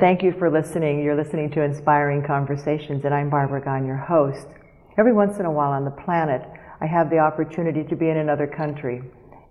Thank 0.00 0.22
you 0.22 0.32
for 0.38 0.50
listening. 0.50 1.02
You're 1.02 1.14
listening 1.14 1.50
to 1.50 1.62
Inspiring 1.62 2.24
Conversations, 2.26 3.04
and 3.04 3.12
I'm 3.12 3.28
Barbara 3.28 3.60
Gahn, 3.60 3.86
your 3.86 3.98
host. 3.98 4.46
Every 4.96 5.12
once 5.12 5.38
in 5.38 5.44
a 5.44 5.52
while 5.52 5.72
on 5.72 5.84
the 5.84 5.90
planet, 5.90 6.40
I 6.80 6.86
have 6.86 7.10
the 7.10 7.18
opportunity 7.18 7.84
to 7.84 7.94
be 7.96 8.08
in 8.08 8.16
another 8.16 8.46
country. 8.46 9.02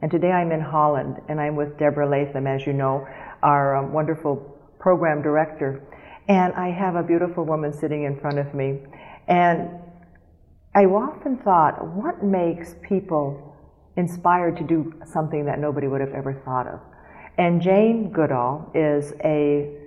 And 0.02 0.10
today 0.10 0.32
I'm 0.32 0.52
in 0.52 0.60
Holland, 0.60 1.18
and 1.30 1.40
I'm 1.40 1.56
with 1.56 1.78
Deborah 1.78 2.10
Latham, 2.10 2.48
as 2.48 2.66
you 2.66 2.74
know, 2.74 3.08
our 3.44 3.76
um, 3.76 3.94
wonderful 3.94 4.38
program 4.80 5.22
director. 5.22 5.84
And 6.28 6.52
I 6.54 6.72
have 6.72 6.96
a 6.96 7.04
beautiful 7.04 7.46
woman 7.46 7.72
sitting 7.72 8.06
in 8.06 8.20
front 8.20 8.40
of 8.40 8.52
me. 8.56 8.80
And 9.28 9.70
I 10.74 10.86
often 10.86 11.38
thought, 11.38 11.94
what 11.94 12.24
makes 12.24 12.74
people 12.82 13.56
inspired 13.98 14.58
to 14.58 14.64
do 14.64 14.96
something 15.06 15.46
that 15.46 15.60
nobody 15.60 15.88
would 15.88 16.02
have 16.02 16.16
ever 16.16 16.42
thought 16.44 16.66
of? 16.66 16.80
And 17.38 17.62
Jane 17.62 18.12
Goodall 18.12 18.72
is 18.74 19.14
a 19.24 19.79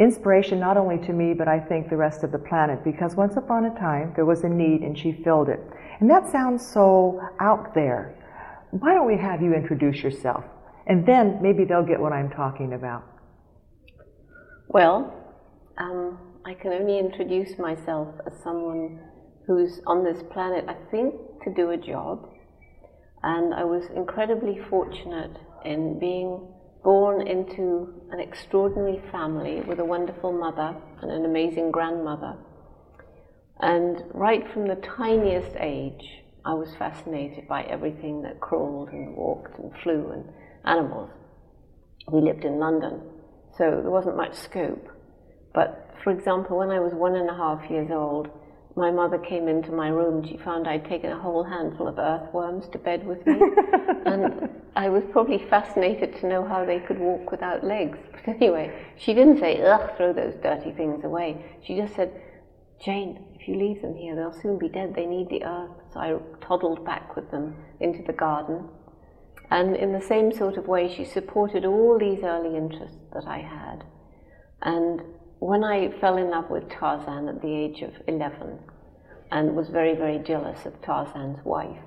inspiration 0.00 0.58
not 0.58 0.76
only 0.76 0.98
to 1.06 1.12
me, 1.12 1.34
but 1.34 1.46
I 1.46 1.60
think 1.60 1.90
the 1.90 1.96
rest 1.96 2.24
of 2.24 2.32
the 2.32 2.38
planet, 2.38 2.82
because 2.82 3.14
once 3.14 3.36
upon 3.36 3.66
a 3.66 3.74
time 3.78 4.12
there 4.16 4.24
was 4.24 4.42
a 4.42 4.48
need 4.48 4.80
and 4.80 4.98
she 4.98 5.12
filled 5.22 5.48
it. 5.48 5.60
And 6.00 6.08
that 6.10 6.30
sounds 6.32 6.66
so 6.66 7.20
out 7.40 7.74
there. 7.74 8.16
Why 8.70 8.94
don't 8.94 9.06
we 9.06 9.18
have 9.18 9.42
you 9.42 9.52
introduce 9.52 10.02
yourself? 10.02 10.44
And 10.86 11.06
then 11.06 11.38
maybe 11.42 11.64
they'll 11.64 11.86
get 11.86 12.00
what 12.00 12.12
I'm 12.12 12.30
talking 12.30 12.72
about. 12.72 13.04
Well, 14.68 15.12
um, 15.78 16.18
I 16.46 16.54
can 16.54 16.72
only 16.72 16.98
introduce 16.98 17.58
myself 17.58 18.14
as 18.26 18.32
someone 18.42 19.00
who's 19.46 19.80
on 19.86 20.04
this 20.04 20.22
planet, 20.32 20.64
I 20.68 20.76
think, 20.90 21.14
to 21.44 21.52
do 21.54 21.70
a 21.70 21.76
job. 21.76 22.28
And 23.22 23.52
I 23.52 23.64
was 23.64 23.84
incredibly 23.94 24.58
fortunate 24.70 25.36
in 25.64 25.98
being 25.98 26.48
born 26.82 27.26
into 27.26 27.92
an 28.10 28.20
extraordinary 28.20 29.02
family 29.10 29.60
with 29.60 29.80
a 29.80 29.84
wonderful 29.84 30.32
mother 30.32 30.74
and 31.02 31.10
an 31.10 31.24
amazing 31.24 31.70
grandmother. 31.70 32.36
And 33.60 34.02
right 34.14 34.50
from 34.52 34.68
the 34.68 34.76
tiniest 34.76 35.54
age, 35.58 36.22
I 36.44 36.54
was 36.54 36.74
fascinated 36.78 37.46
by 37.46 37.64
everything 37.64 38.22
that 38.22 38.40
crawled 38.40 38.88
and 38.90 39.14
walked 39.14 39.58
and 39.58 39.70
flew 39.82 40.10
and 40.12 40.24
animals. 40.64 41.10
We 42.10 42.22
lived 42.22 42.44
in 42.44 42.58
London, 42.58 43.02
so 43.58 43.80
there 43.82 43.90
wasn't 43.90 44.16
much 44.16 44.34
scope. 44.34 44.88
But 45.52 45.90
for 46.02 46.10
example, 46.10 46.56
when 46.56 46.70
I 46.70 46.80
was 46.80 46.94
one 46.94 47.16
and 47.16 47.28
a 47.28 47.34
half 47.34 47.70
years 47.70 47.90
old, 47.92 48.28
my 48.76 48.90
mother 48.90 49.18
came 49.18 49.48
into 49.48 49.72
my 49.72 49.88
room 49.88 50.26
she 50.26 50.36
found 50.36 50.68
I'd 50.68 50.84
taken 50.84 51.10
a 51.10 51.18
whole 51.18 51.42
handful 51.42 51.88
of 51.88 51.98
earthworms 51.98 52.68
to 52.72 52.78
bed 52.78 53.06
with 53.06 53.26
me. 53.26 53.40
and 54.06 54.48
I 54.76 54.88
was 54.88 55.02
probably 55.10 55.38
fascinated 55.50 56.16
to 56.20 56.26
know 56.26 56.46
how 56.46 56.64
they 56.64 56.78
could 56.80 56.98
walk 56.98 57.30
without 57.30 57.64
legs. 57.64 57.98
But 58.12 58.36
anyway, 58.36 58.72
she 58.96 59.12
didn't 59.12 59.38
say, 59.38 59.60
ugh, 59.62 59.90
throw 59.96 60.12
those 60.12 60.34
dirty 60.42 60.72
things 60.72 61.04
away. 61.04 61.44
She 61.64 61.76
just 61.76 61.94
said, 61.96 62.12
Jane, 62.82 63.24
if 63.34 63.48
you 63.48 63.56
leave 63.56 63.82
them 63.82 63.94
here, 63.94 64.14
they'll 64.14 64.40
soon 64.40 64.58
be 64.58 64.68
dead. 64.68 64.94
They 64.94 65.06
need 65.06 65.28
the 65.28 65.44
earth. 65.44 65.70
So 65.92 66.00
I 66.00 66.16
toddled 66.40 66.84
back 66.84 67.16
with 67.16 67.30
them 67.30 67.56
into 67.80 68.02
the 68.02 68.12
garden. 68.12 68.68
And 69.50 69.74
in 69.74 69.92
the 69.92 70.00
same 70.00 70.32
sort 70.32 70.56
of 70.56 70.68
way, 70.68 70.92
she 70.94 71.04
supported 71.04 71.64
all 71.64 71.98
these 71.98 72.22
early 72.22 72.56
interests 72.56 72.98
that 73.12 73.26
I 73.26 73.38
had. 73.38 73.84
And 74.62 75.02
when 75.40 75.64
I 75.64 75.90
fell 76.00 76.18
in 76.18 76.30
love 76.30 76.50
with 76.50 76.68
Tarzan 76.68 77.28
at 77.28 77.40
the 77.40 77.52
age 77.52 77.82
of 77.82 77.94
11 78.06 78.58
and 79.32 79.56
was 79.56 79.68
very, 79.68 79.94
very 79.94 80.18
jealous 80.18 80.66
of 80.66 80.80
Tarzan's 80.82 81.42
wife 81.44 81.80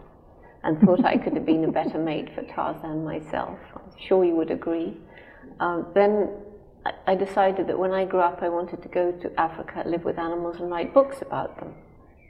and 0.63 0.79
thought 0.79 1.05
I 1.05 1.17
could 1.17 1.33
have 1.33 1.45
been 1.45 1.63
a 1.63 1.71
better 1.71 1.99
mate 1.99 2.29
for 2.33 2.41
Tarzan 2.43 3.03
myself, 3.03 3.59
I'm 3.75 3.91
sure 4.07 4.25
you 4.25 4.35
would 4.35 4.49
agree, 4.49 4.97
um, 5.59 5.87
then 5.93 6.29
I 7.05 7.15
decided 7.15 7.67
that 7.67 7.77
when 7.77 7.91
I 7.91 8.05
grew 8.05 8.19
up, 8.19 8.39
I 8.41 8.49
wanted 8.49 8.81
to 8.81 8.89
go 8.89 9.11
to 9.11 9.39
Africa, 9.39 9.83
live 9.85 10.03
with 10.03 10.17
animals, 10.17 10.57
and 10.59 10.69
write 10.69 10.93
books 10.93 11.21
about 11.21 11.57
them. 11.59 11.73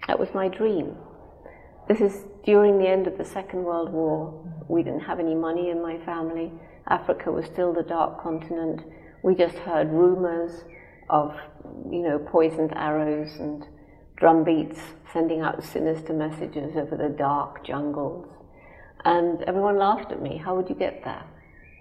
That 0.08 0.20
was 0.20 0.30
my 0.34 0.48
dream. 0.48 0.96
This 1.88 2.02
is 2.02 2.26
during 2.46 2.78
the 2.78 2.88
end 2.88 3.08
of 3.08 3.18
the 3.18 3.26
Second 3.26 3.64
World 3.64 3.92
War. 3.92 4.46
We 4.68 4.84
didn't 4.84 5.02
have 5.02 5.20
any 5.20 5.34
money 5.34 5.70
in 5.70 5.82
my 5.82 5.98
family. 6.06 6.52
Africa 6.88 7.32
was 7.32 7.46
still 7.46 7.74
the 7.74 7.84
dark 7.84 8.22
continent. 8.22 8.82
We 9.24 9.34
just 9.36 9.58
heard 9.60 9.90
rumors 9.90 10.66
of, 11.14 11.36
you 11.92 12.02
know, 12.02 12.18
poisoned 12.18 12.74
arrows 12.76 13.30
and 13.40 13.64
drum 14.18 14.44
beats 14.44 14.80
sending 15.14 15.42
out 15.42 15.64
sinister 15.64 16.12
messages 16.12 16.76
over 16.76 16.98
the 16.98 17.16
dark 17.16 17.64
jungles. 17.64 18.26
And 19.06 19.44
everyone 19.44 19.78
laughed 19.78 20.12
at 20.12 20.24
me. 20.24 20.42
How 20.44 20.56
would 20.56 20.70
you 20.70 20.76
get 20.76 21.04
there? 21.04 21.24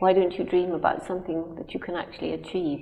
Why 0.00 0.12
don't 0.12 0.36
you 0.38 0.44
dream 0.44 0.72
about 0.72 1.06
something 1.06 1.54
that 1.56 1.72
you 1.72 1.80
can 1.80 1.96
actually 1.96 2.34
achieve? 2.34 2.80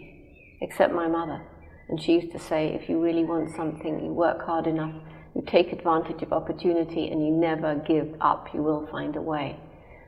Except 0.60 0.92
my 0.92 1.06
mother. 1.06 1.40
And 1.88 2.02
she 2.02 2.14
used 2.14 2.32
to 2.32 2.38
say, 2.40 2.68
if 2.74 2.88
you 2.88 3.00
really 3.00 3.24
want 3.24 3.54
something, 3.54 4.04
you 4.04 4.12
work 4.12 4.44
hard 4.44 4.66
enough, 4.66 4.94
you 5.36 5.44
take 5.46 5.72
advantage 5.72 6.22
of 6.22 6.32
opportunity, 6.32 7.08
and 7.08 7.24
you 7.24 7.32
never 7.32 7.76
give 7.86 8.16
up, 8.20 8.48
you 8.52 8.62
will 8.62 8.88
find 8.90 9.14
a 9.14 9.22
way. 9.22 9.56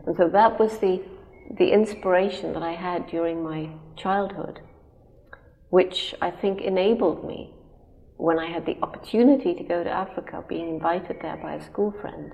And 0.07 0.17
so 0.17 0.29
that 0.29 0.59
was 0.59 0.79
the, 0.79 1.05
the 1.57 1.71
inspiration 1.71 2.53
that 2.55 2.63
I 2.63 2.73
had 2.73 3.07
during 3.07 3.45
my 3.45 3.71
childhood 3.97 4.61
which 5.73 6.15
I 6.21 6.31
think 6.31 6.61
enabled 6.61 7.27
me 7.27 7.51
when 8.19 8.39
I 8.39 8.47
had 8.53 8.67
the 8.67 8.77
opportunity 8.83 9.55
to 9.55 9.65
go 9.65 9.83
to 9.83 9.89
Africa, 9.89 10.45
being 10.47 10.69
invited 10.69 11.17
there 11.23 11.39
by 11.39 11.55
a 11.55 11.65
school 11.65 11.95
friend. 11.99 12.31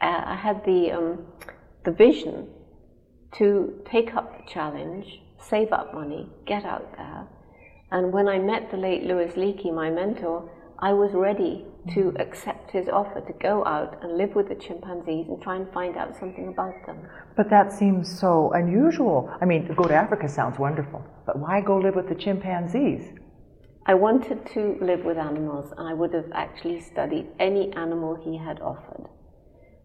Uh, 0.00 0.22
I 0.26 0.34
had 0.34 0.64
the, 0.64 0.90
um, 0.90 1.26
the 1.84 1.92
vision 1.92 2.48
to 3.38 3.80
take 3.88 4.12
up 4.16 4.38
the 4.38 4.52
challenge, 4.52 5.06
save 5.38 5.72
up 5.72 5.94
money, 5.94 6.28
get 6.48 6.64
out 6.64 6.96
there. 6.96 7.28
And 7.92 8.12
when 8.12 8.26
I 8.26 8.40
met 8.40 8.72
the 8.72 8.76
late 8.76 9.04
Louis 9.04 9.30
Leakey, 9.36 9.72
my 9.72 9.88
mentor, 9.88 10.50
I 10.80 10.92
was 10.92 11.12
ready 11.14 11.64
to 11.94 12.14
accept 12.18 12.70
his 12.70 12.88
offer 12.88 13.20
to 13.20 13.32
go 13.40 13.64
out 13.64 13.98
and 14.02 14.16
live 14.16 14.34
with 14.34 14.48
the 14.48 14.54
chimpanzees 14.54 15.26
and 15.28 15.42
try 15.42 15.56
and 15.56 15.72
find 15.72 15.96
out 15.96 16.16
something 16.16 16.48
about 16.48 16.74
them. 16.86 16.98
But 17.36 17.50
that 17.50 17.72
seems 17.72 18.18
so 18.20 18.52
unusual. 18.52 19.30
I 19.40 19.44
mean, 19.44 19.66
to 19.66 19.74
go 19.74 19.84
to 19.84 19.94
Africa 19.94 20.28
sounds 20.28 20.58
wonderful, 20.58 21.04
but 21.26 21.38
why 21.38 21.60
go 21.60 21.78
live 21.78 21.96
with 21.96 22.08
the 22.08 22.14
chimpanzees? 22.14 23.12
I 23.84 23.94
wanted 23.94 24.46
to 24.54 24.78
live 24.80 25.04
with 25.04 25.18
animals, 25.18 25.72
and 25.76 25.88
I 25.88 25.94
would 25.94 26.14
have 26.14 26.30
actually 26.32 26.80
studied 26.80 27.26
any 27.40 27.72
animal 27.72 28.14
he 28.14 28.38
had 28.38 28.60
offered. 28.60 29.08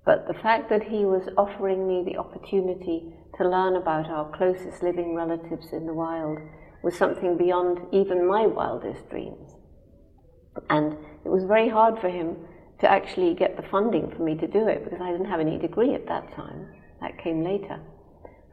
But 0.06 0.28
the 0.28 0.36
fact 0.36 0.70
that 0.70 0.84
he 0.84 1.04
was 1.04 1.28
offering 1.36 1.88
me 1.88 2.04
the 2.06 2.20
opportunity 2.20 3.12
to 3.38 3.50
learn 3.50 3.76
about 3.76 4.08
our 4.08 4.32
closest 4.38 4.84
living 4.84 5.16
relatives 5.16 5.74
in 5.74 5.88
the 5.88 5.94
wild 5.94 6.38
was 6.84 6.96
something 6.96 7.38
beyond 7.38 7.80
even 7.92 8.28
my 8.28 8.46
wildest 8.46 9.10
dreams. 9.10 9.56
And 10.70 10.96
it 11.28 11.32
was 11.32 11.44
very 11.44 11.68
hard 11.68 12.00
for 12.00 12.08
him 12.08 12.38
to 12.80 12.90
actually 12.90 13.34
get 13.34 13.58
the 13.58 13.64
funding 13.64 14.10
for 14.16 14.24
me 14.24 14.34
to 14.36 14.48
do 14.48 14.66
it 14.70 14.86
because 14.86 15.02
I 15.02 15.12
didn't 15.12 15.30
have 15.30 15.42
any 15.42 15.58
degree 15.58 15.94
at 15.94 16.08
that 16.08 16.34
time. 16.34 16.68
That 17.02 17.18
came 17.22 17.44
later. 17.44 17.82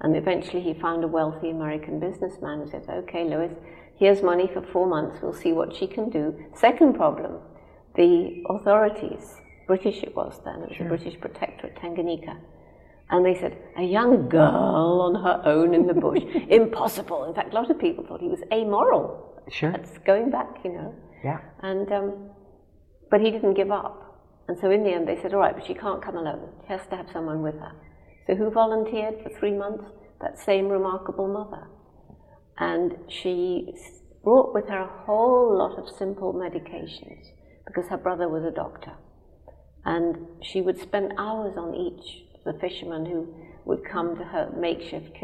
And 0.01 0.17
eventually 0.17 0.61
he 0.61 0.75
found 0.75 1.05
a 1.05 1.07
wealthy 1.07 1.51
American 1.51 2.01
businessman 2.01 2.63
who 2.63 2.71
said, 2.71 2.83
Okay, 2.89 3.23
Louis, 3.25 3.51
here's 3.97 4.23
money 4.23 4.51
for 4.53 4.61
four 4.73 4.89
months, 4.89 5.19
we'll 5.23 5.33
see 5.33 5.53
what 5.53 5.73
she 5.77 5.87
can 5.87 6.11
do. 6.11 6.35
Second 6.53 6.95
problem, 6.95 7.39
the 7.95 8.43
authorities, 8.51 9.37
British 9.69 10.03
it 10.03 10.17
was 10.17 10.41
then, 10.45 10.63
it 10.63 10.71
was 10.71 10.77
sure. 10.77 10.87
a 10.87 10.89
British 10.89 11.21
protectorate, 11.21 11.77
Tanganyika. 11.77 12.37
And 13.11 13.25
they 13.25 13.39
said, 13.39 13.57
a 13.79 13.85
young 13.85 14.29
girl 14.29 15.01
on 15.01 15.15
her 15.23 15.43
own 15.45 15.75
in 15.75 15.87
the 15.87 15.95
bush, 15.95 16.23
impossible. 16.49 17.25
In 17.25 17.35
fact, 17.35 17.53
a 17.53 17.55
lot 17.55 17.71
of 17.71 17.79
people 17.79 18.05
thought 18.05 18.21
he 18.21 18.29
was 18.29 18.43
amoral. 18.53 19.41
Sure. 19.49 19.71
That's 19.71 19.97
going 19.99 20.31
back, 20.31 20.57
you 20.65 20.73
know. 20.73 20.95
Yeah. 21.23 21.39
And, 21.63 21.93
um, 21.93 22.31
but 23.15 23.21
he 23.21 23.31
didn't 23.31 23.55
give 23.55 23.71
up. 23.71 24.19
And 24.49 24.59
so 24.59 24.73
in 24.73 24.83
the 24.83 24.91
end 24.91 25.07
they 25.07 25.17
said, 25.23 25.33
all 25.35 25.39
right, 25.39 25.55
but 25.55 25.65
she 25.65 25.73
can't 25.73 26.03
come 26.03 26.17
alone. 26.17 26.49
She 26.63 26.73
has 26.73 26.81
to 26.91 26.97
have 26.97 27.07
someone 27.13 27.43
with 27.43 27.55
her. 27.55 27.71
So 28.27 28.35
who 28.35 28.51
volunteered 28.51 29.23
for 29.23 29.31
three 29.39 29.53
months? 29.53 29.85
That 30.21 30.37
same 30.37 30.69
remarkable 30.69 31.29
mother. 31.29 31.69
And 32.59 32.97
she 33.09 33.73
brought 34.25 34.53
with 34.53 34.67
her 34.69 34.81
a 34.81 35.05
whole 35.07 35.57
lot 35.57 35.79
of 35.79 35.97
simple 35.97 36.35
medications 36.35 37.25
because 37.65 37.89
her 37.89 37.97
brother 37.97 38.29
was 38.29 38.43
a 38.43 38.51
doctor. 38.51 38.95
And 39.85 40.17
she 40.43 40.61
would 40.61 40.81
spend 40.81 41.13
hours 41.17 41.55
on 41.57 41.73
each 41.73 42.25
of 42.35 42.53
the 42.53 42.59
fishermen 42.59 43.07
who 43.07 43.33
would 43.65 43.85
come 43.85 44.17
to 44.17 44.25
her 44.25 44.51
makeshift 44.59 45.17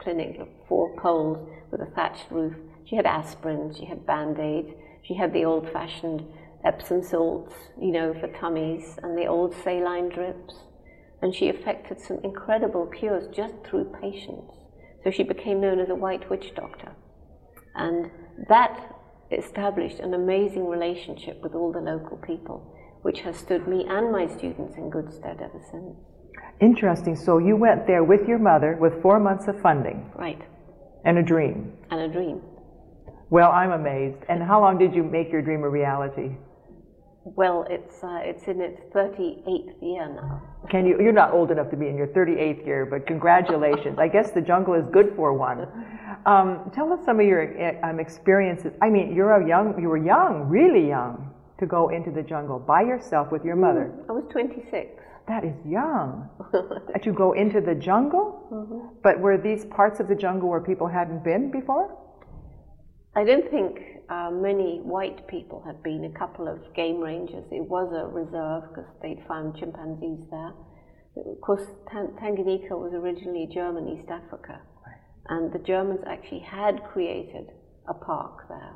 clinic 0.00 0.40
of 0.40 0.48
four 0.68 0.96
poles 1.00 1.48
with 1.70 1.80
a 1.80 1.92
thatched 1.94 2.26
roof. 2.32 2.56
She 2.86 2.96
had 2.96 3.06
aspirin, 3.06 3.72
she 3.78 3.84
had 3.84 4.04
band-aids, 4.04 4.72
she 5.04 5.14
had 5.14 5.32
the 5.32 5.44
old-fashioned 5.44 6.24
Epsom 6.64 7.02
salts, 7.02 7.54
you 7.80 7.90
know, 7.90 8.14
for 8.14 8.28
tummies, 8.28 8.98
and 9.02 9.16
the 9.16 9.26
old 9.26 9.54
saline 9.64 10.08
drips. 10.08 10.54
And 11.22 11.34
she 11.34 11.46
effected 11.46 12.00
some 12.00 12.18
incredible 12.24 12.86
cures 12.86 13.28
just 13.34 13.54
through 13.64 13.92
patience. 14.00 14.52
So 15.04 15.10
she 15.10 15.22
became 15.22 15.60
known 15.60 15.80
as 15.80 15.88
a 15.88 15.94
white 15.94 16.28
witch 16.28 16.52
doctor. 16.54 16.92
And 17.74 18.10
that 18.48 18.96
established 19.30 20.00
an 20.00 20.14
amazing 20.14 20.66
relationship 20.66 21.40
with 21.42 21.54
all 21.54 21.72
the 21.72 21.80
local 21.80 22.16
people, 22.18 22.74
which 23.02 23.20
has 23.20 23.36
stood 23.36 23.66
me 23.68 23.86
and 23.88 24.12
my 24.12 24.26
students 24.26 24.76
in 24.76 24.90
good 24.90 25.12
stead 25.12 25.40
ever 25.40 25.60
since. 25.70 25.96
Interesting. 26.60 27.16
So 27.16 27.38
you 27.38 27.56
went 27.56 27.86
there 27.86 28.04
with 28.04 28.28
your 28.28 28.38
mother 28.38 28.76
with 28.78 29.00
four 29.00 29.18
months 29.18 29.48
of 29.48 29.60
funding. 29.62 30.10
Right. 30.14 30.40
And 31.04 31.16
a 31.16 31.22
dream. 31.22 31.72
And 31.90 32.00
a 32.00 32.08
dream. 32.08 32.42
Well, 33.30 33.50
I'm 33.50 33.70
amazed. 33.72 34.18
And 34.28 34.42
how 34.42 34.60
long 34.60 34.76
did 34.76 34.94
you 34.94 35.02
make 35.02 35.32
your 35.32 35.40
dream 35.40 35.62
a 35.62 35.70
reality? 35.70 36.36
Well, 37.24 37.66
it's 37.68 38.02
uh, 38.02 38.20
it's 38.22 38.44
in 38.44 38.62
its 38.62 38.80
38th 38.94 39.82
year 39.82 40.08
now. 40.08 40.42
Can 40.70 40.86
you? 40.86 40.98
You're 41.00 41.12
not 41.12 41.32
old 41.32 41.50
enough 41.50 41.70
to 41.70 41.76
be 41.76 41.86
in 41.86 41.96
your 41.96 42.06
38th 42.08 42.64
year, 42.64 42.86
but 42.86 43.06
congratulations. 43.06 43.98
I 43.98 44.08
guess 44.08 44.30
the 44.30 44.40
jungle 44.40 44.74
is 44.74 44.86
good 44.90 45.12
for 45.16 45.34
one. 45.34 45.68
Um, 46.24 46.70
tell 46.74 46.92
us 46.92 47.04
some 47.04 47.20
of 47.20 47.26
your 47.26 47.84
um, 47.84 48.00
experiences. 48.00 48.72
I 48.80 48.88
mean, 48.88 49.14
you're 49.14 49.32
a 49.32 49.46
young. 49.46 49.78
You 49.80 49.88
were 49.88 50.02
young, 50.02 50.48
really 50.48 50.88
young, 50.88 51.30
to 51.58 51.66
go 51.66 51.90
into 51.90 52.10
the 52.10 52.22
jungle 52.22 52.58
by 52.58 52.80
yourself 52.82 53.30
with 53.30 53.44
your 53.44 53.56
mother. 53.56 53.92
I 54.08 54.12
was 54.12 54.24
26. 54.32 54.90
That 55.28 55.44
is 55.44 55.54
young. 55.66 56.28
to 57.02 57.12
go 57.12 57.32
into 57.32 57.60
the 57.60 57.74
jungle? 57.74 58.48
Mm-hmm. 58.50 58.96
But 59.02 59.20
were 59.20 59.36
these 59.36 59.66
parts 59.66 60.00
of 60.00 60.08
the 60.08 60.14
jungle 60.14 60.48
where 60.48 60.60
people 60.60 60.88
hadn't 60.88 61.22
been 61.22 61.50
before? 61.50 61.96
I 63.14 63.24
don't 63.24 63.48
think 63.50 63.99
uh, 64.10 64.30
many 64.30 64.80
white 64.82 65.26
people 65.28 65.62
had 65.64 65.82
been. 65.82 66.04
A 66.04 66.18
couple 66.18 66.48
of 66.48 66.58
game 66.74 66.98
rangers. 67.00 67.44
It 67.50 67.62
was 67.68 67.92
a 67.94 68.06
reserve 68.06 68.68
because 68.68 68.90
they'd 69.00 69.22
found 69.28 69.56
chimpanzees 69.56 70.26
there. 70.30 70.52
Of 71.16 71.40
course, 71.40 71.66
Tanganyika 71.92 72.70
was 72.70 72.92
originally 72.94 73.48
German 73.52 73.88
East 73.88 74.10
Africa, 74.10 74.60
and 75.28 75.52
the 75.52 75.58
Germans 75.58 76.00
actually 76.06 76.40
had 76.40 76.82
created 76.84 77.50
a 77.88 77.94
park 77.94 78.48
there. 78.48 78.74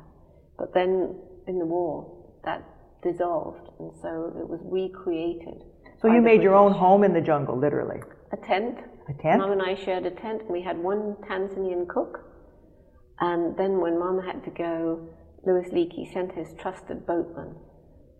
But 0.57 0.73
then 0.73 1.15
in 1.47 1.59
the 1.59 1.65
war, 1.65 2.25
that 2.43 2.63
dissolved, 3.03 3.69
and 3.79 3.91
so 4.01 4.33
it 4.39 4.47
was 4.47 4.59
recreated. 4.63 5.63
So 6.01 6.07
you 6.07 6.21
made 6.21 6.37
British. 6.37 6.43
your 6.43 6.55
own 6.55 6.71
home 6.71 7.03
in 7.03 7.13
the 7.13 7.21
jungle, 7.21 7.57
literally? 7.57 8.01
A 8.31 8.37
tent. 8.37 8.79
A 9.09 9.13
tent? 9.21 9.39
Mom 9.39 9.51
and 9.51 9.61
I 9.61 9.75
shared 9.75 10.05
a 10.05 10.11
tent, 10.11 10.41
and 10.41 10.49
we 10.49 10.61
had 10.61 10.77
one 10.77 11.15
Tanzanian 11.27 11.87
cook 11.87 12.25
and 13.19 13.55
then 13.57 13.79
when 13.79 13.97
Mum 13.97 14.21
had 14.21 14.43
to 14.43 14.49
go, 14.51 15.07
Louis 15.45 15.69
Leakey 15.69 16.11
sent 16.11 16.33
his 16.33 16.53
trusted 16.59 17.05
boatman. 17.05 17.55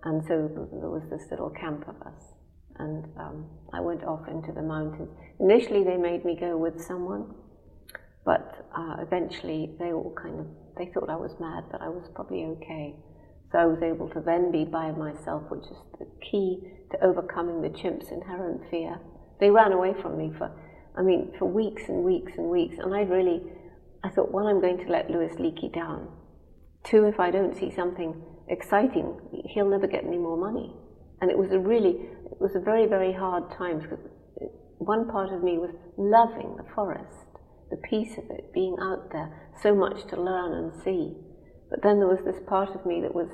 And 0.04 0.24
so 0.24 0.48
there 0.72 0.90
was 0.90 1.04
this 1.10 1.24
little 1.32 1.50
camp 1.50 1.88
of 1.88 1.96
us. 2.02 2.22
And 2.78 3.06
um, 3.18 3.46
I 3.74 3.82
went 3.82 4.04
off 4.04 4.28
into 4.28 4.52
the 4.52 4.62
mountains. 4.62 5.10
Initially, 5.40 5.84
they 5.84 5.98
made 5.98 6.26
me 6.26 6.38
go 6.40 6.58
with 6.58 6.82
someone, 6.82 7.34
but 8.26 8.68
uh, 8.78 8.98
eventually 9.00 9.72
they 9.80 9.94
all 9.94 10.14
kind 10.22 10.40
of 10.42 10.46
they 10.78 10.92
thought 10.94 11.10
I 11.10 11.16
was 11.16 11.32
mad, 11.40 11.64
but 11.72 11.82
I 11.82 11.88
was 11.88 12.10
probably 12.14 12.44
okay. 12.44 12.96
So 13.52 13.60
I 13.60 13.66
was 13.66 13.82
able 13.82 14.10
to 14.10 14.20
then 14.20 14.52
be 14.52 14.66
by 14.66 14.92
myself, 14.92 15.44
which 15.50 15.64
is 15.64 15.78
the 16.00 16.08
key 16.20 16.60
to 16.92 17.04
overcoming 17.04 17.62
the 17.62 17.70
chimp's 17.70 18.10
inherent 18.10 18.70
fear. 18.70 19.00
They 19.40 19.50
ran 19.50 19.72
away 19.72 19.94
from 20.02 20.18
me 20.18 20.34
for, 20.38 20.52
I 20.98 21.02
mean, 21.02 21.32
for 21.40 21.46
weeks 21.46 21.84
and 21.88 22.04
weeks 22.04 22.34
and 22.38 22.50
weeks, 22.50 22.76
and 22.78 22.94
I 22.94 23.02
really 23.02 23.42
I 24.04 24.10
thought, 24.10 24.32
well, 24.32 24.48
I'm 24.48 24.62
going 24.62 24.78
to 24.86 24.92
let 24.92 25.10
Louis 25.10 25.34
Leakey 25.40 25.74
down. 25.74 26.10
Two, 26.86 27.06
if 27.06 27.20
I 27.20 27.32
don't 27.32 27.56
see 27.56 27.72
something 27.72 28.22
exciting, 28.48 29.20
he'll 29.46 29.70
never 29.70 29.88
get 29.88 30.04
any 30.04 30.18
more 30.18 30.38
money. 30.38 30.74
And 31.22 31.32
it 31.32 31.38
was 31.38 31.52
a 31.52 31.60
really, 31.60 31.92
it 32.32 32.40
was 32.40 32.56
a 32.56 32.60
very, 32.60 32.86
very 32.86 33.12
hard 33.12 33.52
time 33.58 33.80
because 33.80 34.00
one 34.78 35.10
part 35.10 35.34
of 35.34 35.44
me 35.44 35.58
was 35.58 35.72
loving 35.98 36.56
the 36.58 36.70
forest, 36.76 37.26
the 37.72 37.78
peace 37.78 38.18
of 38.18 38.26
it, 38.30 38.54
being 38.54 38.76
out 38.82 39.12
there, 39.12 39.50
so 39.62 39.74
much 39.74 40.06
to 40.08 40.22
learn 40.22 40.54
and 40.54 40.84
see. 40.84 41.14
But 41.70 41.82
then 41.82 41.98
there 41.98 42.08
was 42.08 42.24
this 42.24 42.42
part 42.48 42.70
of 42.76 42.86
me 42.86 43.02
that 43.02 43.16
was 43.16 43.30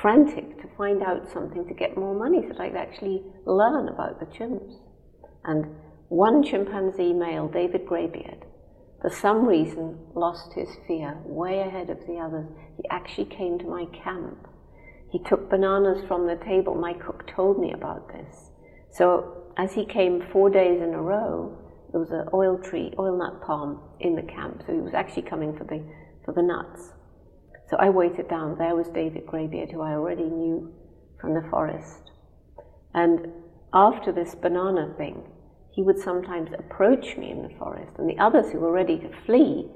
frantic 0.00 0.60
to 0.60 0.76
find 0.76 1.02
out 1.02 1.32
something 1.32 1.66
to 1.66 1.74
get 1.74 1.96
more 1.96 2.14
money 2.14 2.42
so 2.42 2.48
that 2.48 2.60
I 2.60 2.68
could 2.68 2.76
actually 2.76 3.22
learn 3.46 3.88
about 3.88 4.20
the 4.20 4.26
chimps. 4.26 4.74
And 5.44 5.66
one 6.08 6.42
chimpanzee 6.42 7.12
male, 7.12 7.48
David 7.48 7.86
Greybeard, 7.86 8.44
for 9.04 9.10
some 9.10 9.44
reason, 9.44 9.98
lost 10.14 10.54
his 10.54 10.70
fear 10.86 11.18
way 11.26 11.60
ahead 11.60 11.90
of 11.90 11.98
the 12.06 12.14
others. 12.14 12.48
He 12.78 12.84
actually 12.88 13.26
came 13.26 13.58
to 13.58 13.66
my 13.66 13.84
camp. 14.02 14.48
He 15.12 15.18
took 15.28 15.50
bananas 15.50 16.02
from 16.08 16.26
the 16.26 16.42
table. 16.42 16.74
My 16.74 16.94
cook 16.94 17.30
told 17.36 17.60
me 17.60 17.74
about 17.74 18.08
this. 18.08 18.48
So 18.90 19.52
as 19.58 19.74
he 19.74 19.84
came 19.84 20.24
four 20.32 20.48
days 20.48 20.80
in 20.80 20.94
a 20.94 21.02
row, 21.02 21.54
there 21.92 22.00
was 22.00 22.12
an 22.12 22.30
oil 22.32 22.56
tree, 22.56 22.94
oil 22.98 23.18
nut 23.18 23.42
palm 23.46 23.82
in 24.00 24.16
the 24.16 24.22
camp. 24.22 24.62
So 24.66 24.72
he 24.72 24.80
was 24.80 24.94
actually 24.94 25.28
coming 25.28 25.54
for 25.54 25.64
the, 25.64 25.84
for 26.24 26.32
the 26.32 26.42
nuts. 26.42 26.94
So 27.68 27.76
I 27.76 27.90
waited 27.90 28.30
down. 28.30 28.56
There 28.56 28.74
was 28.74 28.88
David 28.88 29.26
Greybeard, 29.26 29.70
who 29.70 29.82
I 29.82 29.92
already 29.92 30.24
knew 30.24 30.72
from 31.20 31.34
the 31.34 31.46
forest. 31.50 32.10
And 32.94 33.28
after 33.74 34.12
this 34.12 34.34
banana 34.34 34.94
thing, 34.96 35.24
he 35.74 35.82
would 35.82 35.98
sometimes 35.98 36.50
approach 36.56 37.16
me 37.16 37.30
in 37.30 37.42
the 37.42 37.54
forest, 37.58 37.92
and 37.98 38.08
the 38.08 38.18
others 38.18 38.52
who 38.52 38.60
were 38.60 38.72
ready 38.72 38.98
to 38.98 39.10
flee, 39.26 39.68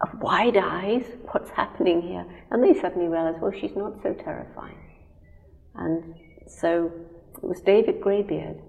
of 0.00 0.20
wide 0.20 0.56
eyes, 0.56 1.02
what's 1.32 1.50
happening 1.50 2.00
here? 2.00 2.24
And 2.50 2.62
they 2.62 2.80
suddenly 2.80 3.08
realized, 3.08 3.40
well, 3.40 3.52
she's 3.52 3.74
not 3.74 4.00
so 4.02 4.14
terrifying. 4.14 4.78
And 5.74 6.14
so 6.46 6.92
it 7.36 7.42
was 7.42 7.60
David 7.60 8.00
Greybeard 8.00 8.62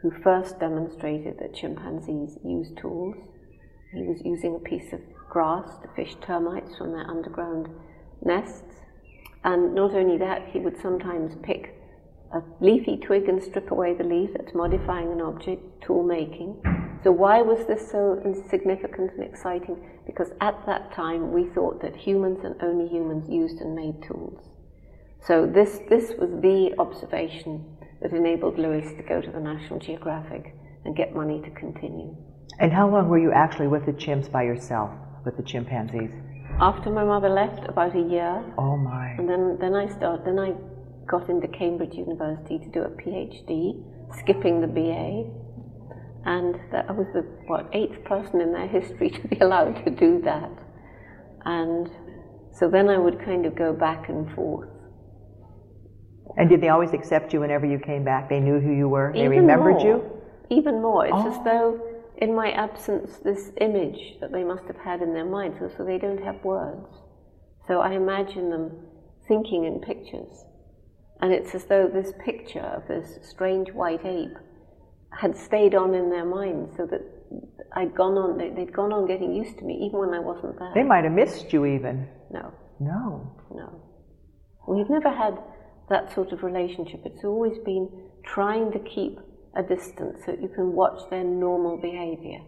who 0.00 0.10
first 0.22 0.58
demonstrated 0.58 1.38
that 1.38 1.54
chimpanzees 1.54 2.36
use 2.44 2.72
tools. 2.80 3.14
He 3.92 4.02
was 4.02 4.20
using 4.24 4.56
a 4.56 4.68
piece 4.68 4.92
of 4.92 5.00
grass 5.30 5.78
to 5.82 5.88
fish 5.94 6.16
termites 6.20 6.76
from 6.76 6.90
their 6.90 7.08
underground 7.08 7.68
nests. 8.24 8.74
And 9.44 9.74
not 9.74 9.94
only 9.94 10.18
that, 10.18 10.48
he 10.48 10.58
would 10.58 10.80
sometimes 10.80 11.36
pick 11.42 11.76
a 12.32 12.42
leafy 12.60 12.96
twig 12.96 13.28
and 13.28 13.42
strip 13.42 13.70
away 13.70 13.94
the 13.94 14.04
leaf, 14.04 14.30
that's 14.34 14.54
modifying 14.54 15.12
an 15.12 15.20
object, 15.20 15.62
tool 15.82 16.02
making. 16.02 16.60
So, 17.02 17.10
why 17.10 17.42
was 17.42 17.66
this 17.66 17.90
so 17.90 18.20
insignificant 18.24 19.12
and 19.12 19.24
exciting? 19.24 19.76
Because 20.06 20.30
at 20.40 20.64
that 20.66 20.92
time 20.92 21.32
we 21.32 21.48
thought 21.54 21.82
that 21.82 21.96
humans 21.96 22.40
and 22.44 22.54
only 22.62 22.88
humans 22.88 23.28
used 23.28 23.60
and 23.60 23.74
made 23.74 24.02
tools. 24.02 24.40
So, 25.20 25.46
this, 25.46 25.80
this 25.88 26.12
was 26.18 26.30
the 26.40 26.74
observation 26.78 27.76
that 28.00 28.12
enabled 28.12 28.58
Louis 28.58 28.94
to 28.96 29.02
go 29.02 29.20
to 29.20 29.30
the 29.30 29.40
National 29.40 29.78
Geographic 29.78 30.54
and 30.84 30.96
get 30.96 31.14
money 31.14 31.40
to 31.42 31.50
continue. 31.50 32.16
And 32.58 32.72
how 32.72 32.88
long 32.88 33.08
were 33.08 33.18
you 33.18 33.32
actually 33.32 33.68
with 33.68 33.86
the 33.86 33.92
chimps 33.92 34.30
by 34.30 34.42
yourself, 34.42 34.90
with 35.24 35.36
the 35.36 35.42
chimpanzees? 35.42 36.10
After 36.60 36.90
my 36.90 37.04
mother 37.04 37.28
left, 37.28 37.68
about 37.68 37.96
a 37.96 38.00
year. 38.00 38.44
Oh 38.58 38.76
my! 38.76 39.14
And 39.18 39.28
then, 39.28 39.58
then 39.60 39.74
I 39.74 39.88
started. 39.88 40.26
Then 40.26 40.38
I 40.38 40.52
got 41.06 41.28
into 41.28 41.48
Cambridge 41.48 41.94
University 41.94 42.58
to 42.58 42.68
do 42.68 42.80
a 42.82 42.90
PhD, 42.90 43.82
skipping 44.20 44.60
the 44.60 44.66
BA. 44.66 45.30
And 46.24 46.54
that 46.70 46.86
I 46.88 46.92
was 46.92 47.06
the 47.12 47.22
what 47.48 47.68
eighth 47.72 48.04
person 48.04 48.40
in 48.40 48.52
their 48.52 48.68
history 48.68 49.10
to 49.22 49.28
be 49.28 49.38
allowed 49.40 49.84
to 49.84 49.90
do 49.90 50.20
that. 50.24 50.52
And 51.44 51.88
so 52.52 52.68
then 52.70 52.88
I 52.88 52.98
would 52.98 53.18
kind 53.24 53.46
of 53.46 53.56
go 53.56 53.72
back 53.72 54.08
and 54.08 54.32
forth. 54.34 54.68
And 56.36 56.48
did 56.48 56.60
they 56.60 56.68
always 56.68 56.92
accept 56.92 57.32
you 57.32 57.40
whenever 57.40 57.66
you 57.66 57.78
came 57.78 58.04
back? 58.04 58.28
They 58.28 58.40
knew 58.40 58.60
who 58.60 58.72
you 58.72 58.88
were. 58.88 59.12
They 59.12 59.24
Even 59.24 59.38
remembered 59.38 59.76
more. 59.76 59.86
you. 59.86 60.56
Even 60.56 60.80
more. 60.80 61.06
It's 61.06 61.14
oh. 61.16 61.30
as 61.30 61.44
though 61.44 61.92
in 62.18 62.34
my 62.34 62.52
absence, 62.52 63.18
this 63.24 63.50
image 63.60 64.20
that 64.20 64.32
they 64.32 64.44
must 64.44 64.64
have 64.66 64.76
had 64.76 65.02
in 65.02 65.12
their 65.12 65.24
minds, 65.24 65.58
so 65.76 65.84
they 65.84 65.98
don't 65.98 66.22
have 66.22 66.42
words. 66.44 66.86
So 67.66 67.80
I 67.80 67.92
imagine 67.92 68.50
them 68.50 68.70
thinking 69.26 69.64
in 69.64 69.80
pictures. 69.80 70.44
And 71.22 71.32
it's 71.32 71.54
as 71.54 71.64
though 71.64 71.88
this 71.88 72.12
picture 72.24 72.60
of 72.60 72.86
this 72.88 73.18
strange 73.22 73.72
white 73.72 74.04
ape 74.04 74.36
had 75.12 75.36
stayed 75.36 75.74
on 75.74 75.94
in 75.94 76.10
their 76.10 76.24
minds 76.24 76.76
so 76.76 76.84
that 76.86 77.00
I'd 77.74 77.94
gone 77.94 78.18
on, 78.18 78.38
they'd 78.38 78.72
gone 78.72 78.92
on 78.92 79.06
getting 79.06 79.32
used 79.32 79.56
to 79.58 79.64
me 79.64 79.74
even 79.86 80.00
when 80.00 80.14
I 80.14 80.18
wasn't 80.18 80.58
there. 80.58 80.72
They 80.74 80.82
might 80.82 81.04
have 81.04 81.12
missed 81.12 81.52
you 81.52 81.64
even. 81.64 82.08
No. 82.30 82.52
No. 82.80 83.32
No. 83.54 83.80
We've 84.66 84.90
never 84.90 85.10
had 85.10 85.38
that 85.88 86.12
sort 86.12 86.32
of 86.32 86.42
relationship. 86.42 87.02
It's 87.04 87.24
always 87.24 87.56
been 87.64 87.88
trying 88.24 88.72
to 88.72 88.80
keep 88.80 89.18
a 89.54 89.62
distance 89.62 90.22
so 90.26 90.32
you 90.32 90.48
can 90.48 90.72
watch 90.72 91.08
their 91.08 91.24
normal 91.24 91.76
behavior. 91.76 92.40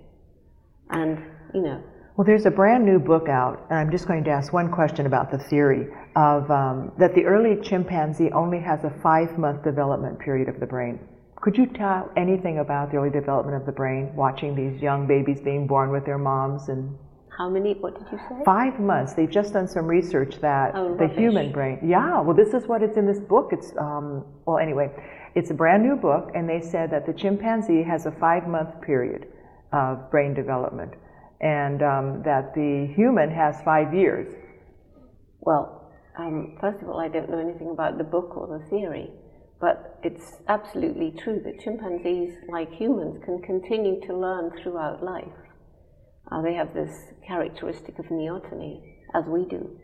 And, 0.91 1.23
you 1.55 1.63
know, 1.63 1.83
well, 2.17 2.25
there's 2.25 2.47
a 2.47 2.51
brand 2.51 2.85
new 2.85 3.01
book 3.01 3.29
out, 3.29 3.67
and 3.71 3.79
I'm 3.79 3.91
just 3.91 4.07
going 4.07 4.23
to 4.25 4.31
ask 4.31 4.53
one 4.53 4.71
question 4.71 5.07
about 5.07 5.33
the 5.33 5.39
theory 5.39 5.89
of 6.15 6.49
um, 6.49 6.93
that 6.97 7.13
the 7.17 7.25
early 7.25 7.61
chimpanzee 7.61 8.31
only 8.31 8.61
has 8.61 8.85
a 8.85 8.91
five 9.03 9.37
month 9.37 9.65
development 9.65 10.21
period 10.21 10.49
of 10.49 10.61
the 10.61 10.67
brain. 10.67 11.01
Could 11.35 11.57
you 11.57 11.67
tell 11.67 12.13
anything 12.17 12.61
about 12.61 12.93
the 12.93 12.99
early 12.99 13.11
development 13.11 13.57
of 13.57 13.67
the 13.67 13.73
brain, 13.73 14.15
watching 14.15 14.55
these 14.55 14.81
young 14.81 15.09
babies 15.09 15.41
being 15.41 15.67
born 15.67 15.91
with 15.91 16.05
their 16.05 16.17
moms 16.17 16.69
and 16.69 16.97
how 17.37 17.51
many? 17.51 17.75
What 17.75 17.99
did 17.99 18.07
you 18.13 18.19
say? 18.29 18.45
Five 18.45 18.79
months. 18.79 19.15
They've 19.15 19.29
just 19.29 19.53
done 19.53 19.67
some 19.67 19.87
research 19.87 20.41
that 20.41 20.71
oh, 20.77 20.97
the 20.97 21.09
human 21.09 21.51
brain. 21.51 21.81
Yeah. 21.83 22.21
Well, 22.21 22.37
this 22.37 22.55
is 22.55 22.69
what 22.69 22.81
it's 22.81 22.97
in 22.97 23.07
this 23.07 23.19
book. 23.19 23.49
It's 23.51 23.73
um, 23.77 24.25
well, 24.47 24.59
anyway, 24.59 24.89
it's 25.35 25.51
a 25.51 25.55
brand 25.55 25.83
new 25.83 25.97
book, 25.97 26.31
and 26.37 26.49
they 26.49 26.61
said 26.61 26.93
that 26.93 27.07
the 27.07 27.13
chimpanzee 27.13 27.83
has 27.83 28.07
a 28.07 28.13
five 28.13 28.47
month 28.47 28.81
period 28.83 29.27
of 29.73 30.09
brain 30.13 30.33
development 30.33 30.95
and 31.41 31.83
um, 31.83 32.23
that 32.25 32.55
the 32.55 32.93
human 32.95 33.31
has 33.31 33.61
five 33.65 33.93
years. 33.93 34.35
Well, 35.41 35.91
um, 36.19 36.57
first 36.61 36.83
of 36.83 36.89
all, 36.89 37.01
I 37.01 37.09
don't 37.09 37.29
know 37.29 37.39
anything 37.39 37.71
about 37.71 37.99
the 37.99 38.05
book 38.05 38.37
or 38.37 38.59
the 38.59 38.65
theory, 38.71 39.11
but 39.61 39.99
it's 40.03 40.37
absolutely 40.49 41.11
true 41.11 41.41
that 41.45 41.61
chimpanzees, 41.61 42.35
like 42.49 42.73
humans, 42.73 43.23
can 43.25 43.43
continue 43.43 44.01
to 44.07 44.17
learn 44.17 44.53
throughout 44.63 45.03
life. 45.03 45.25
Uh, 46.31 46.41
they 46.43 46.55
have 46.55 46.73
this 46.73 47.13
characteristic 47.27 47.99
of 47.99 48.07
neoteny, 48.07 48.81
as 49.15 49.25
we 49.27 49.45
do. 49.45 49.79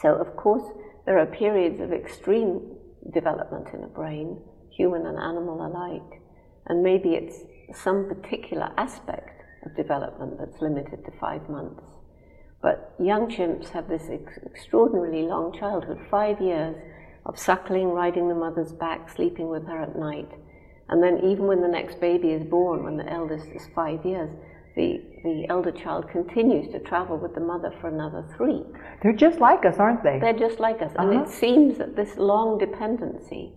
So, 0.00 0.14
of 0.14 0.36
course, 0.36 0.64
there 1.06 1.18
are 1.18 1.26
periods 1.26 1.80
of 1.80 1.92
extreme 1.92 2.76
development 3.12 3.68
in 3.74 3.82
a 3.82 3.88
brain, 3.88 4.40
human 4.70 5.06
and 5.06 5.18
animal 5.18 5.66
alike, 5.66 6.22
and 6.66 6.82
maybe 6.82 7.10
it's 7.10 7.42
some 7.72 8.08
particular 8.08 8.70
aspect 8.76 9.39
of 9.64 9.76
development 9.76 10.38
that's 10.38 10.60
limited 10.60 11.04
to 11.04 11.10
five 11.20 11.48
months. 11.48 11.82
But 12.62 12.94
young 12.98 13.28
chimps 13.30 13.70
have 13.70 13.88
this 13.88 14.08
ex- 14.10 14.38
extraordinarily 14.44 15.22
long 15.22 15.56
childhood 15.58 15.98
five 16.10 16.40
years 16.40 16.76
of 17.26 17.38
suckling, 17.38 17.88
riding 17.90 18.28
the 18.28 18.34
mother's 18.34 18.72
back, 18.72 19.10
sleeping 19.10 19.48
with 19.48 19.66
her 19.66 19.82
at 19.82 19.96
night. 19.96 20.28
And 20.88 21.02
then, 21.02 21.18
even 21.24 21.46
when 21.46 21.62
the 21.62 21.68
next 21.68 22.00
baby 22.00 22.30
is 22.30 22.42
born, 22.44 22.82
when 22.84 22.96
the 22.96 23.08
eldest 23.10 23.46
is 23.54 23.66
five 23.74 24.04
years, 24.04 24.30
the, 24.76 25.02
the 25.24 25.46
elder 25.48 25.70
child 25.72 26.08
continues 26.10 26.70
to 26.72 26.80
travel 26.80 27.16
with 27.18 27.34
the 27.34 27.40
mother 27.40 27.72
for 27.80 27.88
another 27.88 28.24
three. 28.36 28.62
They're 29.02 29.12
just 29.12 29.38
like 29.40 29.64
us, 29.64 29.76
aren't 29.78 30.02
they? 30.02 30.18
They're 30.20 30.32
just 30.38 30.58
like 30.60 30.80
us. 30.82 30.92
And 30.96 31.10
Uh-huh. 31.10 31.22
it 31.24 31.28
seems 31.28 31.78
that 31.78 31.96
this 31.96 32.16
long 32.16 32.58
dependency 32.58 33.52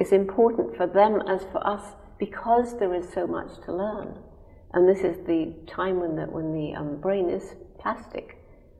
is 0.00 0.12
important 0.12 0.76
for 0.76 0.86
them 0.86 1.22
as 1.28 1.42
for 1.52 1.66
us 1.66 1.82
because 2.18 2.78
there 2.78 2.94
is 2.94 3.08
so 3.12 3.26
much 3.26 3.50
to 3.64 3.72
learn. 3.72 4.14
And 4.76 4.86
this 4.86 5.04
is 5.04 5.16
the 5.26 5.54
time 5.66 6.00
when 6.00 6.16
the, 6.16 6.24
when 6.24 6.52
the 6.52 6.74
um, 6.74 7.00
brain 7.00 7.30
is 7.30 7.54
plastic 7.80 8.36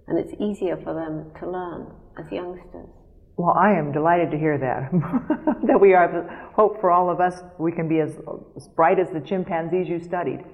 and 0.06 0.18
it's 0.18 0.34
easier 0.38 0.76
for 0.76 0.92
them 0.92 1.32
to 1.40 1.50
learn 1.50 1.90
as 2.18 2.30
youngsters. 2.30 2.90
Well, 3.38 3.56
I 3.56 3.72
am 3.72 3.92
delighted 3.92 4.30
to 4.32 4.36
hear 4.36 4.58
that. 4.58 4.92
that 5.66 5.80
we 5.80 5.94
are 5.94 6.52
hope 6.54 6.82
for 6.82 6.90
all 6.90 7.08
of 7.08 7.18
us. 7.20 7.40
We 7.58 7.72
can 7.72 7.88
be 7.88 8.00
as, 8.00 8.14
as 8.58 8.68
bright 8.68 8.98
as 8.98 9.08
the 9.08 9.20
chimpanzees 9.20 9.88
you 9.88 9.98
studied. 9.98 10.44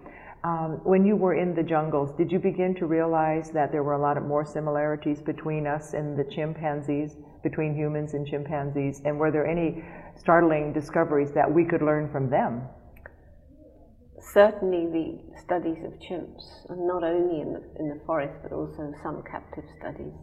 Um, 0.44 0.80
when 0.84 1.04
you 1.04 1.16
were 1.16 1.34
in 1.34 1.56
the 1.56 1.62
jungles, 1.64 2.16
did 2.16 2.30
you 2.30 2.38
begin 2.38 2.72
to 2.76 2.86
realize 2.86 3.50
that 3.50 3.72
there 3.72 3.82
were 3.82 3.94
a 3.94 4.00
lot 4.00 4.16
of 4.16 4.22
more 4.22 4.44
similarities 4.44 5.20
between 5.20 5.66
us 5.66 5.92
and 5.92 6.16
the 6.16 6.24
chimpanzees, 6.30 7.16
between 7.42 7.74
humans 7.74 8.14
and 8.14 8.24
chimpanzees? 8.24 9.02
And 9.04 9.18
were 9.18 9.32
there 9.32 9.48
any 9.48 9.82
startling 10.16 10.72
discoveries 10.72 11.32
that 11.32 11.52
we 11.52 11.64
could 11.64 11.82
learn 11.82 12.08
from 12.12 12.30
them? 12.30 12.62
Certainly, 14.30 14.86
the 14.86 15.40
studies 15.40 15.84
of 15.84 15.98
chimps, 15.98 16.70
and 16.70 16.86
not 16.86 17.02
only 17.02 17.40
in 17.40 17.52
the, 17.54 17.62
in 17.78 17.88
the 17.88 18.00
forest 18.06 18.34
but 18.42 18.52
also 18.52 18.94
some 19.02 19.22
captive 19.28 19.64
studies, 19.78 20.14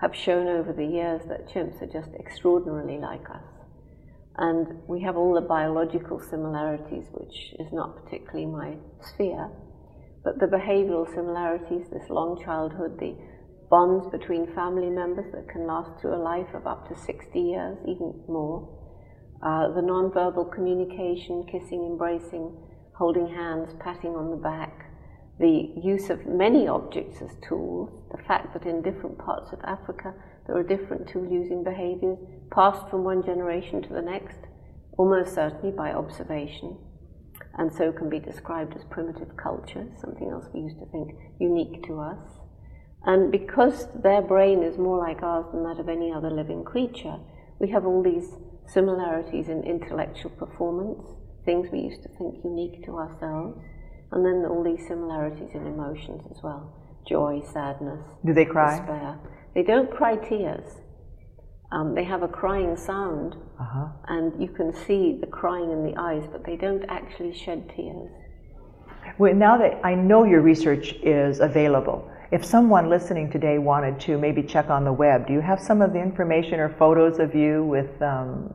have 0.00 0.14
shown 0.14 0.46
over 0.46 0.72
the 0.72 0.86
years 0.86 1.22
that 1.28 1.48
chimps 1.48 1.82
are 1.82 1.92
just 1.92 2.10
extraordinarily 2.18 2.98
like 2.98 3.28
us. 3.28 3.44
And 4.36 4.80
we 4.88 5.02
have 5.02 5.16
all 5.16 5.34
the 5.34 5.46
biological 5.46 6.20
similarities, 6.20 7.06
which 7.12 7.54
is 7.58 7.72
not 7.72 8.02
particularly 8.04 8.46
my 8.46 8.76
sphere, 9.00 9.50
but 10.24 10.38
the 10.38 10.46
behavioral 10.46 11.06
similarities, 11.12 11.86
this 11.92 12.08
long 12.08 12.40
childhood, 12.42 12.98
the 12.98 13.16
bonds 13.68 14.06
between 14.10 14.54
family 14.54 14.88
members 14.88 15.30
that 15.32 15.48
can 15.48 15.66
last 15.66 16.00
through 16.00 16.14
a 16.14 16.22
life 16.22 16.54
of 16.54 16.66
up 16.66 16.88
to 16.88 16.94
60 16.94 17.40
years, 17.40 17.76
even 17.82 18.14
more, 18.28 18.68
uh, 19.42 19.72
the 19.74 19.82
non-verbal 19.82 20.44
communication, 20.46 21.44
kissing, 21.50 21.84
embracing, 21.84 22.56
holding 23.02 23.34
hands, 23.34 23.74
patting 23.80 24.14
on 24.14 24.30
the 24.30 24.36
back, 24.36 24.86
the 25.40 25.72
use 25.82 26.08
of 26.08 26.24
many 26.24 26.68
objects 26.68 27.20
as 27.20 27.34
tools, 27.48 27.90
the 28.12 28.22
fact 28.28 28.52
that 28.52 28.64
in 28.64 28.80
different 28.80 29.18
parts 29.18 29.52
of 29.52 29.58
Africa 29.64 30.14
there 30.46 30.56
are 30.56 30.62
different 30.62 31.08
tool 31.08 31.26
using 31.28 31.64
behaviors 31.64 32.16
passed 32.52 32.88
from 32.88 33.02
one 33.02 33.20
generation 33.20 33.82
to 33.82 33.92
the 33.92 34.00
next, 34.00 34.38
almost 34.98 35.34
certainly 35.34 35.72
by 35.72 35.92
observation, 35.92 36.78
and 37.58 37.74
so 37.74 37.90
can 37.90 38.08
be 38.08 38.20
described 38.20 38.72
as 38.76 38.84
primitive 38.84 39.36
culture, 39.36 39.84
something 40.00 40.30
else 40.30 40.46
we 40.54 40.60
used 40.60 40.78
to 40.78 40.86
think 40.92 41.10
unique 41.40 41.84
to 41.84 41.98
us. 41.98 42.22
And 43.04 43.32
because 43.32 43.88
their 44.00 44.22
brain 44.22 44.62
is 44.62 44.78
more 44.78 44.98
like 44.98 45.24
ours 45.24 45.46
than 45.52 45.64
that 45.64 45.80
of 45.80 45.88
any 45.88 46.12
other 46.12 46.30
living 46.30 46.62
creature, 46.62 47.16
we 47.58 47.68
have 47.70 47.84
all 47.84 48.04
these 48.04 48.28
similarities 48.68 49.48
in 49.48 49.64
intellectual 49.64 50.30
performance, 50.30 51.02
things 51.44 51.68
we 51.72 51.80
used 51.80 52.02
to 52.02 52.08
think 52.18 52.36
unique 52.44 52.84
to 52.84 52.96
ourselves, 52.96 53.58
and 54.12 54.24
then 54.24 54.44
all 54.48 54.62
these 54.62 54.86
similarities 54.86 55.50
in 55.54 55.66
emotions 55.66 56.22
as 56.30 56.42
well 56.42 56.72
joy, 57.08 57.42
sadness, 57.52 58.04
Do 58.24 58.32
they 58.32 58.44
cry? 58.44 58.76
despair. 58.78 59.18
They 59.54 59.64
don't 59.64 59.90
cry 59.90 60.14
tears. 60.16 60.64
Um, 61.72 61.94
they 61.94 62.04
have 62.04 62.22
a 62.22 62.28
crying 62.28 62.76
sound, 62.76 63.34
Uh-huh. 63.58 63.88
and 64.08 64.40
you 64.40 64.48
can 64.48 64.72
see 64.72 65.18
the 65.20 65.26
crying 65.26 65.70
in 65.72 65.82
the 65.84 65.96
eyes, 66.00 66.24
but 66.30 66.44
they 66.44 66.56
don't 66.56 66.84
actually 66.88 67.32
shed 67.34 67.68
tears. 67.74 68.10
Well, 69.18 69.34
now 69.34 69.56
that 69.58 69.80
I 69.84 69.94
know 69.94 70.24
your 70.24 70.42
research 70.42 70.94
is 71.02 71.40
available, 71.40 72.08
if 72.30 72.44
someone 72.44 72.88
listening 72.88 73.30
today 73.30 73.58
wanted 73.58 73.98
to 74.00 74.16
maybe 74.16 74.42
check 74.42 74.70
on 74.70 74.84
the 74.84 74.92
web, 74.92 75.26
do 75.26 75.32
you 75.32 75.40
have 75.40 75.58
some 75.60 75.82
of 75.82 75.92
the 75.92 76.00
information 76.00 76.60
or 76.60 76.68
photos 76.68 77.18
of 77.18 77.34
you 77.34 77.64
with 77.64 78.00
um, 78.00 78.54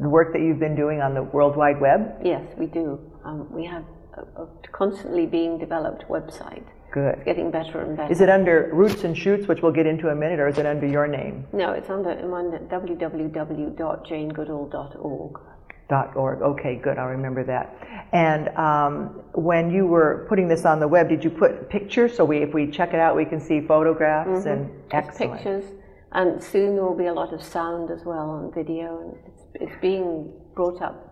the 0.00 0.08
work 0.08 0.32
that 0.32 0.40
you've 0.40 0.58
been 0.58 0.74
doing 0.74 1.00
on 1.00 1.14
the 1.14 1.22
World 1.22 1.54
Wide 1.56 1.80
Web? 1.80 2.16
Yes, 2.24 2.42
we 2.56 2.66
do. 2.66 2.98
Um, 3.24 3.46
we 3.52 3.64
have 3.66 3.84
a, 4.14 4.22
a 4.42 4.48
constantly 4.72 5.26
being 5.26 5.58
developed 5.58 6.08
website. 6.08 6.64
Good. 6.92 7.14
It's 7.16 7.24
getting 7.24 7.50
better 7.52 7.82
and 7.82 7.96
better. 7.96 8.10
Is 8.12 8.20
it 8.20 8.28
under 8.28 8.68
Roots 8.72 9.04
and 9.04 9.16
Shoots, 9.16 9.46
which 9.46 9.62
we'll 9.62 9.70
get 9.72 9.86
into 9.86 10.08
in 10.08 10.16
a 10.16 10.20
minute, 10.20 10.40
or 10.40 10.48
is 10.48 10.58
it 10.58 10.66
under 10.66 10.88
your 10.88 11.06
name? 11.06 11.46
No, 11.52 11.70
it's 11.72 11.88
under 11.88 12.10
on 12.10 12.50
www.janegoodall.org. 12.68 15.40
Dot 15.88 16.16
org. 16.16 16.40
Okay, 16.40 16.76
good. 16.76 16.98
I'll 16.98 17.08
remember 17.08 17.42
that. 17.44 17.74
And 18.12 18.48
um, 18.56 19.22
when 19.34 19.70
you 19.72 19.86
were 19.86 20.24
putting 20.28 20.46
this 20.46 20.64
on 20.64 20.78
the 20.78 20.86
web, 20.86 21.08
did 21.08 21.24
you 21.24 21.30
put 21.30 21.68
pictures 21.68 22.14
so 22.16 22.24
we, 22.24 22.38
if 22.38 22.54
we 22.54 22.70
check 22.70 22.94
it 22.94 23.00
out, 23.00 23.16
we 23.16 23.24
can 23.24 23.40
see 23.40 23.60
photographs 23.60 24.46
and 24.46 24.68
Just 24.68 24.94
excellent. 24.94 25.32
pictures, 25.34 25.64
and 26.12 26.40
soon 26.42 26.74
there 26.76 26.84
will 26.84 26.96
be 26.96 27.06
a 27.06 27.12
lot 27.12 27.32
of 27.32 27.42
sound 27.42 27.90
as 27.90 28.04
well 28.04 28.36
and 28.36 28.54
video, 28.54 29.00
and 29.00 29.16
it's, 29.60 29.72
being 29.80 30.32
brought 30.54 30.82
up 30.82 31.10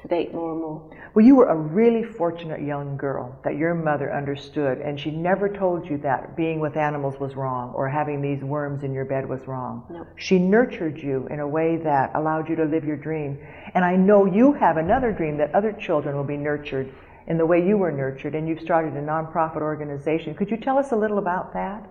to 0.00 0.08
date 0.08 0.32
more 0.32 0.52
and 0.52 0.60
more. 0.60 0.90
Well, 1.14 1.24
you 1.24 1.34
were 1.34 1.48
a 1.48 1.56
really 1.56 2.02
fortunate 2.02 2.62
young 2.62 2.96
girl 2.96 3.38
that 3.44 3.56
your 3.56 3.74
mother 3.74 4.12
understood, 4.14 4.78
and 4.78 4.98
she 4.98 5.10
never 5.10 5.48
told 5.48 5.88
you 5.88 5.98
that 5.98 6.36
being 6.36 6.60
with 6.60 6.76
animals 6.76 7.20
was 7.20 7.34
wrong 7.34 7.72
or 7.74 7.88
having 7.88 8.22
these 8.22 8.42
worms 8.42 8.82
in 8.82 8.94
your 8.94 9.04
bed 9.04 9.28
was 9.28 9.46
wrong. 9.46 9.84
No. 9.90 10.06
She 10.16 10.38
nurtured 10.38 10.98
you 10.98 11.26
in 11.30 11.40
a 11.40 11.46
way 11.46 11.76
that 11.78 12.12
allowed 12.14 12.48
you 12.48 12.56
to 12.56 12.64
live 12.64 12.84
your 12.84 12.96
dream. 12.96 13.38
And 13.74 13.84
I 13.84 13.96
know 13.96 14.24
you 14.24 14.52
have 14.54 14.78
another 14.78 15.12
dream 15.12 15.36
that 15.38 15.54
other 15.54 15.72
children 15.72 16.16
will 16.16 16.24
be 16.24 16.36
nurtured 16.36 16.90
in 17.26 17.36
the 17.36 17.46
way 17.46 17.66
you 17.66 17.76
were 17.76 17.92
nurtured, 17.92 18.34
and 18.34 18.48
you've 18.48 18.60
started 18.60 18.94
a 18.94 19.02
nonprofit 19.02 19.60
organization. 19.60 20.34
Could 20.34 20.50
you 20.50 20.56
tell 20.56 20.78
us 20.78 20.92
a 20.92 20.96
little 20.96 21.18
about 21.18 21.52
that? 21.52 21.88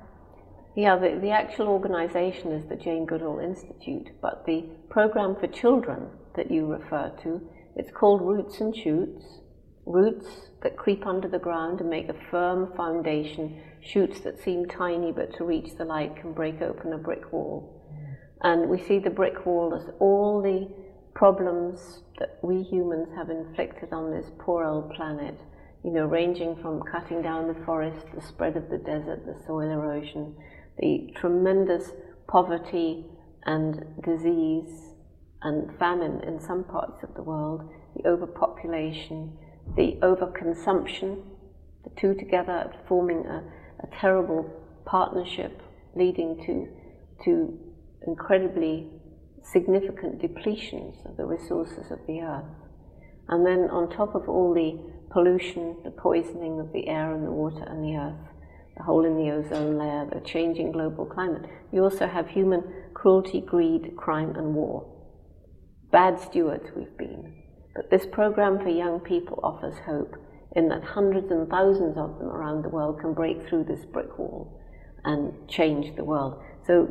Yeah, 0.80 0.96
the, 0.96 1.20
the 1.22 1.32
actual 1.32 1.68
organization 1.68 2.54
is 2.54 2.64
the 2.70 2.78
Jane 2.78 3.06
Goodall 3.06 3.40
Institute, 3.40 4.12
but 4.22 4.46
the 4.46 4.64
program 4.90 5.36
for 5.36 5.48
children 5.48 6.08
that 6.38 6.50
you 6.50 6.68
refer 6.68 7.12
to, 7.22 7.42
it's 7.76 7.92
called 7.92 8.22
Roots 8.22 8.62
and 8.62 8.74
Shoots. 8.74 9.26
Roots 9.86 10.26
that 10.64 10.78
creep 10.78 11.06
under 11.06 11.28
the 11.28 11.38
ground 11.38 11.82
and 11.82 11.90
make 11.90 12.08
a 12.08 12.16
firm 12.32 12.72
foundation, 12.78 13.62
shoots 13.82 14.22
that 14.22 14.42
seem 14.42 14.68
tiny 14.68 15.12
but 15.12 15.36
to 15.36 15.44
reach 15.44 15.76
the 15.78 15.84
light 15.84 16.16
can 16.16 16.32
break 16.32 16.62
open 16.62 16.94
a 16.94 16.98
brick 16.98 17.34
wall. 17.34 17.84
And 18.42 18.70
we 18.70 18.82
see 18.82 19.00
the 19.00 19.10
brick 19.10 19.46
wall 19.46 19.76
as 19.76 19.94
all 20.00 20.42
the 20.42 20.66
problems 21.14 22.04
that 22.20 22.40
we 22.42 22.64
humans 22.64 23.10
have 23.18 23.30
inflicted 23.30 23.92
on 23.92 24.12
this 24.12 24.32
poor 24.40 24.64
old 24.64 24.94
planet, 24.94 25.38
you 25.84 25.92
know, 25.92 26.06
ranging 26.06 26.56
from 26.62 26.82
cutting 26.90 27.22
down 27.22 27.50
the 27.50 27.66
forest, 27.66 28.06
the 28.16 28.22
spread 28.22 28.56
of 28.56 28.70
the 28.70 28.78
desert, 28.78 29.26
the 29.26 29.36
soil 29.46 29.72
erosion, 29.72 30.34
the 30.80 31.14
tremendous 31.16 31.92
poverty 32.28 33.06
and 33.46 33.86
disease 34.04 34.94
and 35.42 35.78
famine 35.78 36.22
in 36.26 36.40
some 36.40 36.64
parts 36.64 37.04
of 37.04 37.14
the 37.16 37.24
world, 37.24 37.62
the 37.96 38.08
overpopulation, 38.08 39.38
the 39.76 39.98
overconsumption, 40.02 41.22
the 41.84 41.92
two 42.00 42.14
together 42.16 42.72
forming 42.88 43.26
a, 43.26 43.44
a 43.84 44.00
terrible 44.00 44.50
partnership 44.86 45.62
leading 45.96 46.44
to, 46.46 46.68
to 47.24 47.58
incredibly 48.06 48.88
significant 49.44 50.22
depletions 50.22 51.10
of 51.10 51.18
the 51.18 51.26
resources 51.26 51.92
of 51.92 52.00
the 52.08 52.20
earth. 52.22 52.46
And 53.30 53.46
then 53.46 53.70
on 53.70 53.90
top 53.90 54.16
of 54.16 54.28
all 54.28 54.54
the 54.54 54.80
pollution, 55.12 55.78
the 55.84 55.92
poisoning 55.92 56.60
of 56.60 56.72
the 56.74 56.88
air 56.88 57.14
and 57.14 57.26
the 57.26 57.32
water 57.32 57.64
and 57.64 57.84
the 57.84 57.98
earth, 57.98 58.30
the 58.80 58.86
hole 58.86 59.06
in 59.06 59.18
the 59.18 59.30
ozone 59.30 59.78
layer, 59.78 60.08
the 60.12 60.22
changing 60.22 60.72
global 60.72 61.06
climate, 61.06 61.44
you 61.72 61.84
also 61.84 62.08
have 62.08 62.30
human 62.30 62.64
cruelty, 62.94 63.42
greed, 63.42 63.96
crime, 63.98 64.34
and 64.36 64.56
war. 64.56 64.90
Bad 65.92 66.20
stewards 66.20 66.70
we've 66.76 66.98
been. 66.98 67.44
But 67.76 67.92
this 67.92 68.06
program 68.12 68.58
for 68.60 68.70
young 68.70 69.02
people 69.02 69.40
offers 69.44 69.76
hope 69.86 70.16
in 70.56 70.70
that 70.70 70.84
hundreds 70.84 71.30
and 71.30 71.48
thousands 71.50 71.98
of 71.98 72.18
them 72.18 72.30
around 72.30 72.64
the 72.64 72.70
world 72.70 73.00
can 73.02 73.14
break 73.14 73.48
through 73.48 73.66
this 73.66 73.86
brick 73.86 74.18
wall 74.18 74.60
and 75.04 75.34
change 75.50 75.96
the 75.96 76.04
world. 76.04 76.42
So 76.66 76.88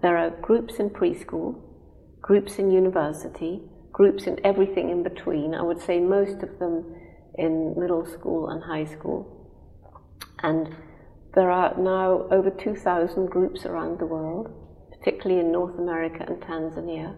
there 0.00 0.16
are 0.16 0.30
groups 0.30 0.76
in 0.76 0.88
preschool, 0.90 1.60
groups 2.22 2.58
in 2.58 2.70
university, 2.70 3.60
groups 3.92 4.24
in 4.24 4.38
everything 4.44 4.88
in 4.88 5.02
between. 5.02 5.54
I 5.54 5.62
would 5.62 5.80
say 5.80 6.00
most 6.00 6.42
of 6.42 6.58
them 6.58 6.94
in 7.34 7.74
middle 7.78 8.06
school 8.06 8.48
and 8.48 8.62
high 8.62 8.90
school. 8.90 9.50
And 10.42 10.74
there 11.34 11.50
are 11.50 11.74
now 11.78 12.28
over 12.30 12.50
2,000 12.50 13.26
groups 13.26 13.64
around 13.64 13.98
the 13.98 14.06
world 14.06 14.50
particularly 15.02 15.40
in 15.40 15.50
North 15.50 15.78
America 15.78 16.24
and 16.26 16.40
Tanzania. 16.40 17.16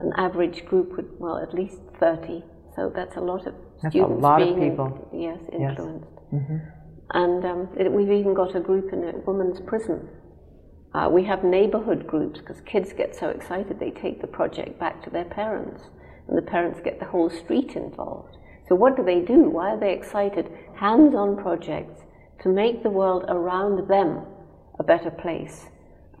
An 0.00 0.12
average 0.16 0.64
group 0.66 0.96
would, 0.96 1.08
well, 1.18 1.38
at 1.38 1.52
least 1.54 1.78
30. 1.98 2.44
So 2.76 2.92
that's 2.94 3.16
a 3.16 3.20
lot 3.20 3.46
of 3.46 3.54
that's 3.82 3.92
students 3.92 4.18
a 4.18 4.22
lot 4.22 4.38
being, 4.38 4.54
of 4.54 4.70
people. 4.70 5.10
yes, 5.12 5.38
influenced. 5.52 6.06
Yes. 6.32 6.42
Mm-hmm. 6.42 6.56
And 7.12 7.44
um, 7.44 7.68
it, 7.78 7.90
we've 7.90 8.12
even 8.12 8.34
got 8.34 8.54
a 8.54 8.60
group 8.60 8.92
in 8.92 9.02
a 9.02 9.12
women's 9.26 9.60
prison. 9.66 10.08
Uh, 10.94 11.08
we 11.10 11.24
have 11.24 11.42
neighborhood 11.42 12.06
groups 12.06 12.40
because 12.40 12.60
kids 12.62 12.92
get 12.92 13.14
so 13.14 13.28
excited 13.28 13.78
they 13.78 13.90
take 13.90 14.20
the 14.20 14.26
project 14.26 14.78
back 14.78 15.02
to 15.04 15.10
their 15.10 15.24
parents, 15.24 15.82
and 16.28 16.38
the 16.38 16.42
parents 16.42 16.80
get 16.82 16.98
the 16.98 17.06
whole 17.06 17.30
street 17.30 17.72
involved. 17.74 18.36
So, 18.68 18.74
what 18.76 18.96
do 18.96 19.04
they 19.04 19.20
do? 19.20 19.50
Why 19.50 19.70
are 19.70 19.80
they 19.80 19.92
excited? 19.92 20.48
Hands 20.76 21.14
on 21.14 21.36
projects 21.36 22.02
to 22.42 22.48
make 22.48 22.82
the 22.82 22.90
world 22.90 23.24
around 23.28 23.88
them 23.88 24.24
a 24.78 24.82
better 24.82 25.10
place. 25.10 25.66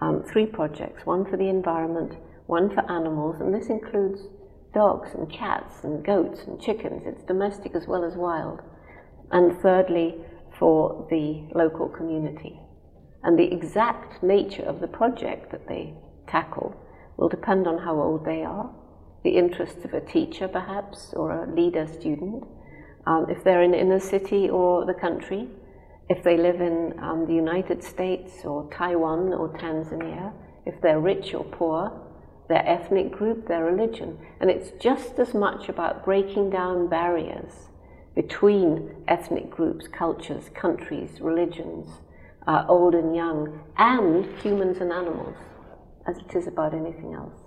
Um, 0.00 0.22
three 0.22 0.46
projects 0.46 1.04
one 1.04 1.24
for 1.24 1.36
the 1.36 1.48
environment, 1.48 2.16
one 2.46 2.70
for 2.70 2.90
animals, 2.90 3.40
and 3.40 3.54
this 3.54 3.68
includes 3.68 4.22
dogs 4.72 5.10
and 5.14 5.30
cats 5.30 5.82
and 5.82 6.04
goats 6.04 6.42
and 6.46 6.60
chickens, 6.60 7.02
it's 7.06 7.24
domestic 7.24 7.74
as 7.74 7.86
well 7.86 8.04
as 8.04 8.14
wild. 8.14 8.60
And 9.30 9.60
thirdly, 9.60 10.16
for 10.58 11.06
the 11.10 11.48
local 11.54 11.88
community. 11.88 12.60
And 13.22 13.38
the 13.38 13.52
exact 13.52 14.22
nature 14.22 14.62
of 14.62 14.80
the 14.80 14.88
project 14.88 15.50
that 15.52 15.68
they 15.68 15.94
tackle 16.26 16.74
will 17.16 17.28
depend 17.28 17.66
on 17.66 17.78
how 17.78 18.00
old 18.00 18.24
they 18.24 18.42
are, 18.42 18.70
the 19.24 19.36
interests 19.36 19.84
of 19.84 19.92
a 19.92 20.00
teacher 20.00 20.48
perhaps, 20.48 21.12
or 21.14 21.32
a 21.32 21.54
leader 21.54 21.86
student, 21.86 22.44
um, 23.06 23.26
if 23.28 23.42
they're 23.44 23.62
in 23.62 23.74
inner 23.74 24.00
city 24.00 24.48
or 24.48 24.84
the 24.86 24.94
country, 24.94 25.48
if 26.10 26.24
they 26.24 26.36
live 26.36 26.60
in 26.60 26.92
um, 27.00 27.24
the 27.24 27.32
United 27.32 27.84
States 27.84 28.44
or 28.44 28.68
Taiwan 28.72 29.32
or 29.32 29.48
Tanzania, 29.56 30.32
if 30.66 30.74
they're 30.82 30.98
rich 30.98 31.34
or 31.34 31.44
poor, 31.44 31.92
their 32.48 32.68
ethnic 32.68 33.12
group, 33.12 33.46
their 33.46 33.64
religion. 33.64 34.18
And 34.40 34.50
it's 34.50 34.72
just 34.82 35.20
as 35.20 35.34
much 35.34 35.68
about 35.68 36.04
breaking 36.04 36.50
down 36.50 36.88
barriers 36.88 37.52
between 38.16 38.90
ethnic 39.06 39.50
groups, 39.50 39.86
cultures, 39.86 40.50
countries, 40.52 41.20
religions, 41.20 41.86
uh, 42.48 42.64
old 42.68 42.96
and 42.96 43.14
young, 43.14 43.60
and 43.78 44.26
humans 44.40 44.78
and 44.80 44.90
animals, 44.92 45.36
as 46.08 46.18
it 46.18 46.34
is 46.34 46.48
about 46.48 46.74
anything 46.74 47.14
else. 47.14 47.38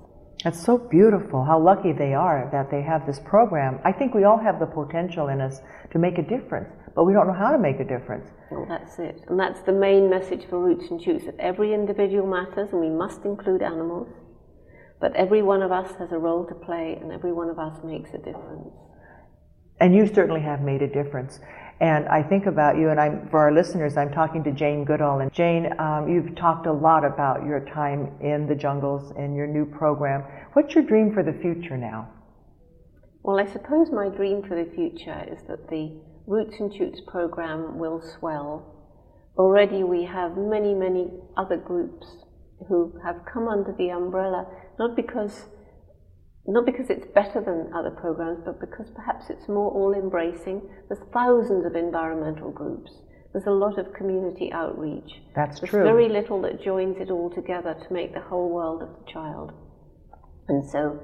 That's 0.45 0.63
so 0.63 0.77
beautiful 0.77 1.43
how 1.43 1.59
lucky 1.59 1.91
they 1.91 2.13
are 2.13 2.49
that 2.53 2.71
they 2.71 2.81
have 2.81 3.05
this 3.05 3.19
program. 3.19 3.79
I 3.83 3.91
think 3.91 4.13
we 4.13 4.23
all 4.23 4.37
have 4.37 4.59
the 4.59 4.65
potential 4.65 5.27
in 5.27 5.41
us 5.41 5.59
to 5.91 5.99
make 5.99 6.17
a 6.17 6.23
difference, 6.23 6.69
but 6.95 7.05
we 7.05 7.13
don't 7.13 7.27
know 7.27 7.33
how 7.33 7.51
to 7.51 7.57
make 7.57 7.79
a 7.79 7.83
difference. 7.83 8.29
Well, 8.51 8.65
that's 8.69 8.99
it. 8.99 9.23
And 9.27 9.39
that's 9.39 9.61
the 9.61 9.71
main 9.71 10.09
message 10.09 10.45
for 10.49 10.59
Roots 10.59 10.89
and 10.89 11.01
Shoots 11.01 11.25
that 11.25 11.39
every 11.39 11.73
individual 11.73 12.27
matters, 12.27 12.69
and 12.71 12.81
we 12.81 12.89
must 12.89 13.25
include 13.25 13.61
animals, 13.61 14.09
but 15.01 15.15
every 15.15 15.41
one 15.41 15.61
of 15.61 15.71
us 15.71 15.95
has 15.99 16.11
a 16.11 16.17
role 16.17 16.45
to 16.45 16.55
play, 16.55 16.97
and 17.01 17.11
every 17.11 17.33
one 17.33 17.49
of 17.49 17.59
us 17.59 17.83
makes 17.83 18.11
a 18.13 18.17
difference. 18.17 18.69
And 19.79 19.95
you 19.95 20.07
certainly 20.07 20.41
have 20.41 20.61
made 20.61 20.81
a 20.81 20.87
difference. 20.87 21.39
And 21.81 22.07
I 22.07 22.21
think 22.21 22.45
about 22.45 22.77
you, 22.77 22.89
and 22.89 22.99
I'm, 22.99 23.27
for 23.29 23.39
our 23.39 23.51
listeners, 23.51 23.97
I'm 23.97 24.11
talking 24.11 24.43
to 24.43 24.51
Jane 24.51 24.85
Goodall. 24.85 25.19
And 25.19 25.33
Jane, 25.33 25.73
um, 25.79 26.07
you've 26.07 26.35
talked 26.35 26.67
a 26.67 26.71
lot 26.71 27.03
about 27.03 27.43
your 27.45 27.65
time 27.65 28.11
in 28.21 28.47
the 28.47 28.55
jungles 28.55 29.11
and 29.17 29.35
your 29.35 29.47
new 29.47 29.65
program. 29.65 30.23
What's 30.53 30.75
your 30.75 30.83
dream 30.83 31.13
for 31.13 31.23
the 31.23 31.33
future 31.33 31.75
now? 31.75 32.09
Well, 33.23 33.39
I 33.39 33.51
suppose 33.51 33.89
my 33.91 34.09
dream 34.09 34.43
for 34.43 34.55
the 34.55 34.69
future 34.71 35.25
is 35.29 35.41
that 35.47 35.67
the 35.69 35.99
Roots 36.27 36.55
and 36.59 36.73
Shoots 36.73 37.01
program 37.07 37.77
will 37.77 38.01
swell. 38.01 38.69
Already 39.37 39.83
we 39.83 40.05
have 40.05 40.37
many, 40.37 40.73
many 40.73 41.07
other 41.35 41.57
groups 41.57 42.05
who 42.67 42.93
have 43.03 43.25
come 43.31 43.47
under 43.47 43.73
the 43.77 43.89
umbrella, 43.89 44.45
not 44.79 44.95
because 44.95 45.45
not 46.45 46.65
because 46.65 46.89
it's 46.89 47.07
better 47.15 47.39
than 47.39 47.71
other 47.73 47.91
programs, 47.91 48.43
but 48.43 48.59
because 48.59 48.87
perhaps 48.95 49.29
it's 49.29 49.47
more 49.47 49.71
all 49.71 49.93
embracing. 49.93 50.61
There's 50.89 50.99
thousands 51.13 51.65
of 51.65 51.75
environmental 51.75 52.51
groups. 52.51 52.91
There's 53.31 53.47
a 53.47 53.51
lot 53.51 53.79
of 53.79 53.93
community 53.93 54.51
outreach. 54.51 55.09
That's 55.35 55.59
There's 55.61 55.71
true. 55.71 55.83
very 55.83 56.09
little 56.09 56.41
that 56.41 56.61
joins 56.61 56.97
it 56.99 57.09
all 57.09 57.29
together 57.29 57.73
to 57.75 57.93
make 57.93 58.13
the 58.13 58.19
whole 58.19 58.49
world 58.49 58.83
of 58.83 58.89
the 58.89 59.11
child. 59.11 59.53
And 60.49 60.69
so 60.69 60.99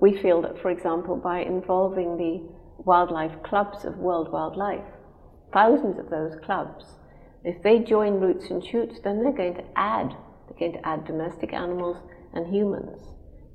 we 0.00 0.20
feel 0.20 0.42
that, 0.42 0.60
for 0.60 0.70
example, 0.70 1.16
by 1.16 1.40
involving 1.40 2.16
the 2.16 2.46
wildlife 2.84 3.42
clubs 3.42 3.84
of 3.84 3.96
World 3.96 4.30
Wildlife, 4.32 4.84
thousands 5.52 5.98
of 5.98 6.10
those 6.10 6.34
clubs, 6.44 6.84
if 7.44 7.62
they 7.62 7.78
join 7.78 8.20
Roots 8.20 8.50
and 8.50 8.64
Shoots, 8.64 9.00
then 9.04 9.22
they're 9.22 9.32
going 9.32 9.54
to 9.54 9.64
add, 9.76 10.10
they're 10.48 10.58
going 10.58 10.72
to 10.72 10.88
add 10.88 11.04
domestic 11.04 11.52
animals 11.52 11.98
and 12.32 12.52
humans 12.52 13.02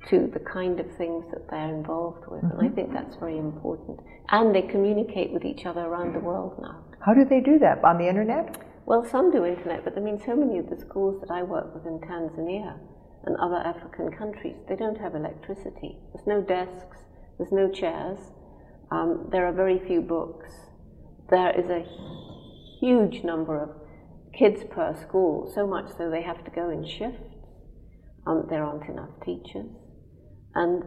to 0.10 0.30
the 0.32 0.40
kind 0.40 0.80
of 0.80 0.86
things 0.96 1.26
that 1.32 1.50
they're 1.50 1.76
involved 1.76 2.26
with. 2.28 2.42
Mm-hmm. 2.44 2.52
And 2.52 2.62
I 2.62 2.66
mm-hmm. 2.66 2.76
think 2.76 2.94
that's 2.94 3.18
very 3.18 3.38
important. 3.38 4.00
And 4.30 4.56
they 4.56 4.62
communicate 4.62 5.32
with 5.32 5.44
each 5.44 5.66
other 5.66 5.82
around 5.82 6.14
the 6.14 6.20
world 6.20 6.58
now. 6.62 6.86
How 7.06 7.14
do 7.14 7.26
they 7.26 7.42
do 7.42 7.60
that? 7.60 7.84
On 7.84 7.98
the 7.98 8.08
internet? 8.08 8.62
Well, 8.86 9.06
some 9.06 9.32
do 9.32 9.46
internet, 9.46 9.84
but 9.84 9.98
I 9.98 10.02
mean, 10.02 10.20
so 10.26 10.36
many 10.36 10.58
of 10.58 10.70
the 10.70 10.80
schools 10.80 11.22
that 11.22 11.32
I 11.32 11.44
work 11.44 11.76
with 11.76 11.86
in 11.86 12.00
Tanzania 12.00 12.78
and 13.26 13.36
other 13.38 13.58
African 13.58 14.10
countries, 14.12 14.56
they 14.68 14.76
don't 14.76 14.98
have 14.98 15.16
electricity. 15.16 15.98
There's 16.14 16.26
no 16.26 16.42
desks, 16.42 16.98
there's 17.38 17.52
no 17.52 17.70
chairs, 17.70 18.18
um, 18.92 19.30
there 19.32 19.46
are 19.46 19.54
very 19.54 19.80
few 19.88 20.02
books. 20.02 20.50
There 21.30 21.52
is 21.52 21.70
a 21.70 21.86
huge 22.80 23.24
number 23.24 23.62
of 23.62 23.70
kids 24.38 24.64
per 24.72 24.96
school, 25.02 25.52
so 25.54 25.68
much 25.68 25.90
so 25.98 26.10
they 26.10 26.22
have 26.24 26.44
to 26.46 26.52
go 26.52 26.70
in 26.70 26.86
shifts. 26.86 27.36
Um, 28.26 28.48
there 28.50 28.64
aren't 28.64 28.90
enough 28.90 29.10
teachers. 29.24 29.70
And 30.56 30.84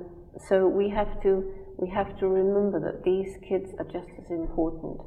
so 0.49 0.67
we 0.67 0.89
have 0.91 1.23
to 1.23 1.53
we 1.79 1.89
have 1.91 2.19
to 2.19 2.29
remember 2.29 2.79
that 2.81 3.03
these 3.05 3.37
kids 3.49 3.71
are 3.79 3.85
just 3.85 4.09
as 4.19 4.31
important 4.31 5.01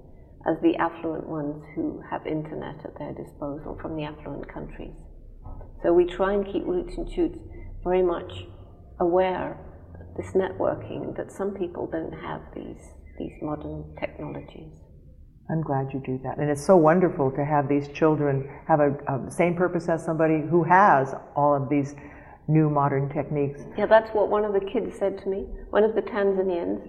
as 0.47 0.58
the 0.62 0.75
affluent 0.75 1.27
ones 1.27 1.63
who 1.75 2.01
have 2.10 2.25
internet 2.25 2.84
at 2.84 2.97
their 2.97 3.13
disposal 3.13 3.77
from 3.81 3.95
the 3.95 4.03
affluent 4.03 4.51
countries. 4.51 4.93
So 5.81 5.93
we 5.93 6.05
try 6.05 6.34
and 6.34 6.45
keep 6.45 6.65
Roots 6.65 6.97
and 6.97 7.10
Shoots 7.12 7.39
very 7.84 8.01
much 8.01 8.45
aware 8.99 9.58
this 10.17 10.32
networking 10.34 11.15
that 11.17 11.32
some 11.32 11.51
people 11.54 11.88
don't 11.88 12.13
have 12.13 12.41
these 12.54 12.91
these 13.17 13.34
modern 13.41 13.95
technologies. 13.99 14.71
I'm 15.49 15.62
glad 15.62 15.93
you 15.93 16.01
do 16.06 16.19
that. 16.23 16.38
And 16.38 16.49
it's 16.49 16.65
so 16.65 16.75
wonderful 16.75 17.32
to 17.32 17.45
have 17.45 17.69
these 17.69 17.88
children 17.89 18.49
have 18.67 18.80
a, 18.80 18.91
a 19.08 19.32
same 19.32 19.56
purpose 19.56 19.88
as 19.88 20.04
somebody 20.04 20.41
who 20.41 20.63
has 20.63 21.13
all 21.36 21.56
of 21.56 21.69
these 21.69 21.95
new 22.47 22.69
modern 22.69 23.10
techniques. 23.10 23.62
Yeah, 23.78 23.86
that's 23.86 24.10
what 24.12 24.30
one 24.30 24.43
of 24.43 24.54
the 24.54 24.60
kids 24.60 24.97
said 24.97 25.17
to 25.19 25.30
me. 25.30 25.45
One 25.69 25.84
of 25.84 25.95
the 25.95 26.01
Tanzanians, 26.01 26.82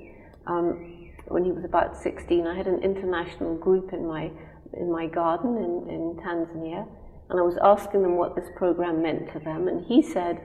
um, 0.46 1.10
when 1.28 1.44
he 1.44 1.52
was 1.52 1.64
about 1.64 1.96
16, 1.96 2.46
I 2.46 2.56
had 2.56 2.66
an 2.66 2.82
international 2.82 3.56
group 3.56 3.92
in 3.92 4.06
my 4.06 4.30
in 4.74 4.90
my 4.90 5.06
garden 5.06 5.56
in, 5.56 5.88
in 5.88 6.16
Tanzania, 6.24 6.86
and 7.30 7.38
I 7.38 7.42
was 7.42 7.56
asking 7.62 8.02
them 8.02 8.16
what 8.16 8.34
this 8.34 8.48
program 8.56 9.00
meant 9.00 9.32
to 9.32 9.38
them, 9.38 9.68
and 9.68 9.84
he 9.86 10.02
said, 10.02 10.40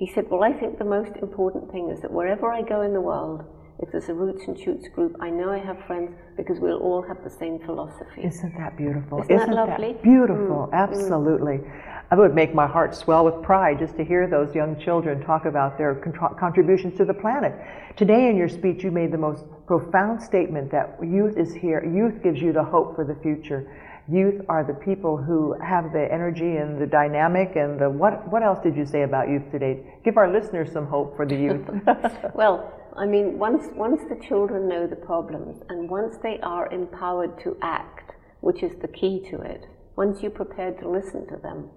he 0.00 0.10
said, 0.14 0.30
well, 0.30 0.42
I 0.42 0.54
think 0.54 0.78
the 0.78 0.84
most 0.86 1.12
important 1.20 1.70
thing 1.70 1.90
is 1.90 2.00
that 2.00 2.10
wherever 2.10 2.50
I 2.50 2.62
go 2.62 2.80
in 2.80 2.94
the 2.94 3.02
world, 3.02 3.44
if 3.80 3.92
there's 3.92 4.08
a 4.08 4.14
Roots 4.14 4.42
and 4.46 4.58
Shoots 4.58 4.88
group, 4.88 5.14
I 5.20 5.28
know 5.28 5.50
I 5.50 5.58
have 5.58 5.76
friends 5.86 6.12
because 6.38 6.58
we'll 6.58 6.78
all 6.78 7.02
have 7.02 7.22
the 7.22 7.28
same 7.28 7.58
philosophy. 7.66 8.22
Isn't 8.24 8.56
that 8.56 8.78
beautiful? 8.78 9.20
Isn't, 9.20 9.36
Isn't 9.36 9.50
that 9.50 9.68
lovely? 9.68 9.92
That 9.92 10.02
beautiful, 10.02 10.70
mm. 10.70 10.72
absolutely. 10.72 11.58
Mm. 11.58 12.12
It 12.12 12.18
would 12.18 12.34
make 12.34 12.54
my 12.54 12.66
heart 12.66 12.94
swell 12.94 13.26
with 13.26 13.44
pride 13.44 13.78
just 13.78 13.94
to 13.98 14.04
hear 14.04 14.26
those 14.26 14.54
young 14.54 14.80
children 14.80 15.20
talk 15.22 15.44
about 15.44 15.76
their 15.76 15.94
contributions 16.40 16.96
to 16.96 17.04
the 17.04 17.14
planet. 17.14 17.52
Today 17.96 18.30
in 18.30 18.38
your 18.38 18.48
speech, 18.48 18.82
you 18.82 18.90
made 18.90 19.12
the 19.12 19.18
most 19.18 19.44
profound 19.66 20.22
statement 20.22 20.70
that 20.72 20.96
youth 21.02 21.36
is 21.36 21.52
here. 21.52 21.84
Youth 21.84 22.22
gives 22.22 22.40
you 22.40 22.54
the 22.54 22.64
hope 22.64 22.96
for 22.96 23.04
the 23.04 23.16
future. 23.16 23.70
Youth 24.10 24.40
are 24.48 24.64
the 24.64 24.74
people 24.74 25.16
who 25.16 25.54
have 25.62 25.92
the 25.92 26.12
energy 26.12 26.56
and 26.56 26.80
the 26.80 26.86
dynamic 26.86 27.54
and 27.54 27.78
the 27.78 27.88
what? 27.88 28.26
What 28.28 28.42
else 28.42 28.58
did 28.60 28.74
you 28.74 28.84
say 28.84 29.02
about 29.02 29.28
youth 29.28 29.48
today? 29.52 29.84
Give 30.04 30.16
our 30.16 30.32
listeners 30.32 30.72
some 30.72 30.86
hope 30.86 31.14
for 31.14 31.24
the 31.24 31.36
youth. 31.36 31.64
well, 32.34 32.72
I 32.96 33.06
mean, 33.06 33.38
once 33.38 33.68
once 33.74 34.00
the 34.08 34.16
children 34.26 34.68
know 34.68 34.88
the 34.88 34.96
problems 34.96 35.62
and 35.68 35.88
once 35.88 36.16
they 36.24 36.40
are 36.42 36.66
empowered 36.72 37.38
to 37.44 37.56
act, 37.62 38.12
which 38.40 38.64
is 38.64 38.72
the 38.82 38.88
key 38.88 39.24
to 39.30 39.42
it, 39.42 39.66
once 39.94 40.22
you're 40.22 40.32
prepared 40.32 40.80
to 40.80 40.88
listen 40.88 41.28
to 41.28 41.36
them, 41.36 41.70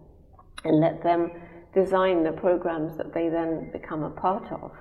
and 0.63 0.79
let 0.79 1.03
them 1.03 1.29
design 1.75 2.23
the 2.23 2.31
programs 2.31 2.97
that 2.97 3.13
they 3.13 3.29
then 3.29 3.69
become 3.71 4.01
a 4.01 4.09
part 4.09 4.51
of, 4.51 4.71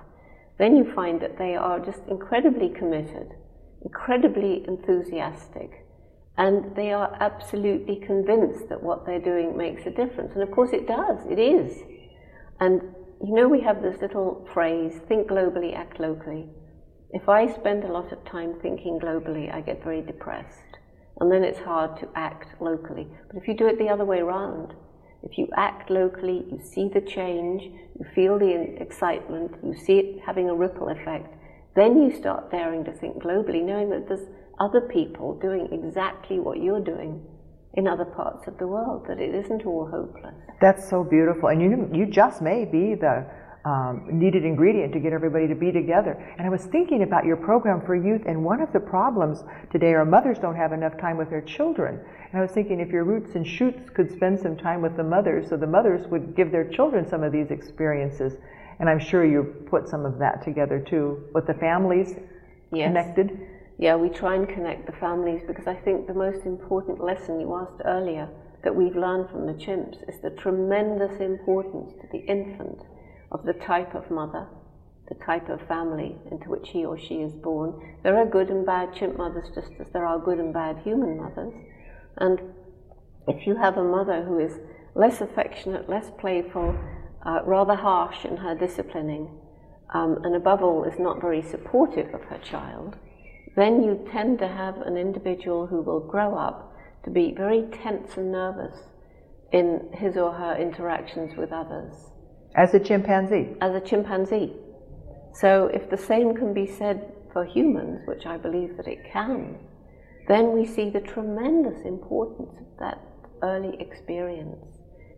then 0.57 0.75
you 0.75 0.91
find 0.95 1.21
that 1.21 1.37
they 1.37 1.55
are 1.55 1.79
just 1.79 2.01
incredibly 2.07 2.69
committed, 2.69 3.35
incredibly 3.83 4.63
enthusiastic, 4.67 5.82
and 6.37 6.75
they 6.75 6.91
are 6.91 7.15
absolutely 7.19 7.97
convinced 7.97 8.69
that 8.69 8.81
what 8.81 9.05
they're 9.05 9.21
doing 9.21 9.55
makes 9.55 9.85
a 9.85 9.91
difference. 9.91 10.33
And 10.33 10.41
of 10.41 10.51
course, 10.51 10.71
it 10.73 10.87
does, 10.87 11.19
it 11.29 11.39
is. 11.39 11.77
And 12.59 12.81
you 13.23 13.33
know, 13.35 13.47
we 13.47 13.61
have 13.61 13.81
this 13.81 14.01
little 14.01 14.47
phrase 14.53 14.99
think 15.07 15.27
globally, 15.27 15.75
act 15.75 15.99
locally. 15.99 16.49
If 17.11 17.29
I 17.29 17.53
spend 17.53 17.83
a 17.83 17.91
lot 17.91 18.11
of 18.11 18.23
time 18.25 18.59
thinking 18.61 18.99
globally, 18.99 19.53
I 19.53 19.61
get 19.61 19.83
very 19.83 20.01
depressed. 20.01 20.77
And 21.19 21.31
then 21.31 21.43
it's 21.43 21.59
hard 21.59 21.97
to 21.99 22.09
act 22.15 22.59
locally. 22.59 23.07
But 23.27 23.37
if 23.37 23.47
you 23.47 23.55
do 23.55 23.67
it 23.67 23.77
the 23.77 23.89
other 23.89 24.03
way 24.03 24.19
around, 24.19 24.73
if 25.21 25.37
you 25.37 25.47
act 25.55 25.89
locally, 25.89 26.43
you 26.51 26.59
see 26.61 26.89
the 26.89 26.99
change, 26.99 27.63
you 27.63 28.05
feel 28.13 28.37
the 28.37 28.75
excitement, 28.81 29.55
you 29.63 29.75
see 29.75 29.99
it 29.99 30.19
having 30.25 30.49
a 30.49 30.55
ripple 30.55 30.89
effect, 30.89 31.33
then 31.75 32.01
you 32.01 32.15
start 32.17 32.51
daring 32.51 32.83
to 32.83 32.91
think 32.91 33.23
globally, 33.23 33.63
knowing 33.63 33.89
that 33.91 34.07
there's 34.07 34.27
other 34.59 34.81
people 34.81 35.39
doing 35.39 35.67
exactly 35.71 36.39
what 36.39 36.61
you're 36.61 36.83
doing 36.83 37.25
in 37.75 37.87
other 37.87 38.05
parts 38.05 38.47
of 38.47 38.57
the 38.59 38.67
world, 38.67 39.05
that 39.07 39.19
it 39.19 39.33
isn't 39.33 39.65
all 39.65 39.89
hopeless. 39.89 40.35
That's 40.61 40.87
so 40.87 41.03
beautiful. 41.03 41.49
And 41.49 41.61
you, 41.61 41.89
you 41.91 42.05
just 42.05 42.41
may 42.41 42.65
be 42.65 42.93
the 42.93 43.25
um, 43.65 44.07
needed 44.11 44.43
ingredient 44.43 44.93
to 44.93 44.99
get 44.99 45.13
everybody 45.13 45.47
to 45.47 45.55
be 45.55 45.71
together. 45.71 46.13
And 46.37 46.45
I 46.45 46.49
was 46.49 46.65
thinking 46.65 47.03
about 47.03 47.25
your 47.25 47.37
program 47.37 47.81
for 47.85 47.95
youth, 47.95 48.23
and 48.27 48.43
one 48.43 48.61
of 48.61 48.73
the 48.73 48.79
problems 48.79 49.43
today 49.71 49.93
are 49.93 50.05
mothers 50.05 50.37
don't 50.37 50.55
have 50.55 50.73
enough 50.73 50.97
time 50.99 51.17
with 51.17 51.29
their 51.29 51.41
children. 51.41 51.99
And 52.31 52.39
I 52.39 52.41
was 52.41 52.51
thinking 52.51 52.79
if 52.79 52.89
your 52.89 53.05
roots 53.05 53.35
and 53.35 53.47
shoots 53.47 53.89
could 53.89 54.11
spend 54.11 54.39
some 54.39 54.57
time 54.57 54.81
with 54.81 54.97
the 54.97 55.03
mothers, 55.03 55.49
so 55.49 55.57
the 55.57 55.67
mothers 55.67 56.05
would 56.07 56.35
give 56.35 56.51
their 56.51 56.69
children 56.69 57.07
some 57.07 57.23
of 57.23 57.31
these 57.31 57.51
experiences. 57.51 58.33
And 58.79 58.89
I'm 58.89 58.99
sure 58.99 59.25
you 59.25 59.65
put 59.69 59.87
some 59.87 60.05
of 60.05 60.19
that 60.19 60.43
together 60.43 60.79
too, 60.79 61.23
with 61.33 61.47
the 61.47 61.53
families 61.53 62.15
yes. 62.71 62.87
connected. 62.87 63.39
Yeah, 63.79 63.95
we 63.95 64.09
try 64.09 64.35
and 64.35 64.47
connect 64.47 64.85
the 64.85 64.97
families 64.99 65.41
because 65.47 65.67
I 65.67 65.75
think 65.75 66.07
the 66.07 66.13
most 66.13 66.45
important 66.45 67.03
lesson 67.03 67.39
you 67.39 67.55
asked 67.55 67.81
earlier 67.85 68.29
that 68.63 68.75
we've 68.75 68.95
learned 68.95 69.29
from 69.29 69.45
the 69.45 69.53
chimps 69.53 70.07
is 70.07 70.21
the 70.21 70.29
tremendous 70.29 71.19
importance 71.19 71.93
to 72.01 72.07
the 72.11 72.25
infant 72.25 72.79
of 73.31 73.43
the 73.45 73.53
type 73.53 73.95
of 73.95 74.09
mother, 74.09 74.47
the 75.09 75.15
type 75.25 75.49
of 75.49 75.67
family 75.67 76.15
into 76.31 76.49
which 76.49 76.69
he 76.69 76.85
or 76.85 76.97
she 76.97 77.15
is 77.15 77.33
born. 77.33 77.97
There 78.03 78.17
are 78.17 78.25
good 78.25 78.49
and 78.49 78.65
bad 78.65 78.93
chimp 78.93 79.17
mothers 79.17 79.49
just 79.53 79.71
as 79.79 79.87
there 79.91 80.05
are 80.05 80.19
good 80.19 80.39
and 80.39 80.53
bad 80.53 80.77
human 80.83 81.17
mothers. 81.17 81.53
And 82.17 82.39
if 83.27 83.47
you 83.47 83.55
have 83.57 83.77
a 83.77 83.83
mother 83.83 84.23
who 84.23 84.39
is 84.39 84.59
less 84.95 85.19
affectionate, 85.19 85.89
less 85.89 86.11
playful, 86.19 86.77
uh, 87.25 87.39
rather 87.43 87.75
harsh 87.75 88.23
in 88.23 88.37
her 88.37 88.55
disciplining, 88.55 89.29
um, 89.93 90.19
and 90.23 90.35
above 90.35 90.61
all 90.61 90.83
is 90.83 90.99
not 90.99 91.21
very 91.21 91.41
supportive 91.41 92.13
of 92.13 92.21
her 92.23 92.37
child, 92.37 92.97
then 93.55 93.83
you 93.83 94.07
tend 94.11 94.39
to 94.39 94.47
have 94.47 94.77
an 94.77 94.97
individual 94.97 95.67
who 95.67 95.81
will 95.81 95.99
grow 95.99 96.35
up 96.35 96.73
to 97.03 97.11
be 97.11 97.33
very 97.35 97.63
tense 97.71 98.17
and 98.17 98.31
nervous 98.31 98.75
in 99.51 99.89
his 99.93 100.17
or 100.17 100.31
her 100.31 100.55
interactions 100.55 101.37
with 101.37 101.51
others. 101.51 101.93
As 102.55 102.73
a 102.73 102.79
chimpanzee? 102.79 103.55
As 103.61 103.75
a 103.75 103.81
chimpanzee. 103.81 104.53
So 105.33 105.69
if 105.73 105.89
the 105.89 105.97
same 105.97 106.35
can 106.35 106.53
be 106.53 106.65
said 106.65 107.13
for 107.31 107.45
humans, 107.45 108.01
which 108.07 108.25
I 108.25 108.37
believe 108.37 108.77
that 108.77 108.87
it 108.87 108.99
can, 109.11 109.57
then 110.27 110.53
we 110.53 110.65
see 110.65 110.89
the 110.89 111.01
tremendous 111.01 111.85
importance 111.85 112.53
of 112.59 112.79
that 112.79 112.99
early 113.41 113.75
experience. 113.79 114.65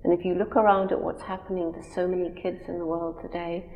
And 0.04 0.18
if 0.18 0.26
you 0.26 0.36
look 0.36 0.56
around 0.56 0.92
at 0.92 1.02
what's 1.02 1.22
happening 1.22 1.74
to 1.74 1.94
so 1.94 2.08
many 2.08 2.30
kids 2.42 2.68
in 2.68 2.80
the 2.80 2.86
world 2.86 3.22
today, 3.22 3.70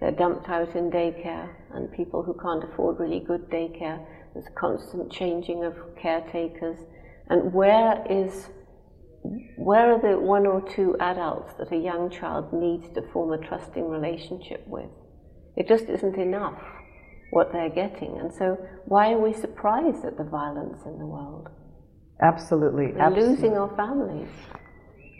they're 0.00 0.12
dumped 0.12 0.48
out 0.48 0.74
in 0.74 0.90
daycare, 0.90 1.48
and 1.72 1.92
people 1.92 2.22
who 2.22 2.34
can't 2.34 2.64
afford 2.64 3.00
really 3.00 3.20
good 3.20 3.48
daycare, 3.48 4.04
there's 4.34 4.46
constant 4.56 5.12
changing 5.12 5.64
of 5.64 5.74
caretakers. 6.00 6.78
And 7.28 7.52
where 7.52 8.04
is 8.10 8.48
where 9.56 9.94
are 9.94 10.00
the 10.00 10.18
one 10.18 10.46
or 10.46 10.60
two 10.60 10.96
adults 11.00 11.54
that 11.58 11.72
a 11.72 11.76
young 11.76 12.10
child 12.10 12.52
needs 12.52 12.92
to 12.94 13.02
form 13.10 13.32
a 13.32 13.38
trusting 13.38 13.88
relationship 13.88 14.62
with? 14.66 14.90
It 15.56 15.66
just 15.66 15.84
isn't 15.84 16.16
enough 16.16 16.60
what 17.30 17.50
they're 17.52 17.70
getting. 17.70 18.18
And 18.18 18.32
so, 18.32 18.58
why 18.84 19.12
are 19.12 19.18
we 19.18 19.32
surprised 19.32 20.04
at 20.04 20.18
the 20.18 20.24
violence 20.24 20.82
in 20.84 20.98
the 20.98 21.06
world? 21.06 21.48
Absolutely. 22.22 22.88
We're 22.92 23.00
absolutely. 23.00 23.34
losing 23.34 23.56
our 23.56 23.74
families. 23.76 24.28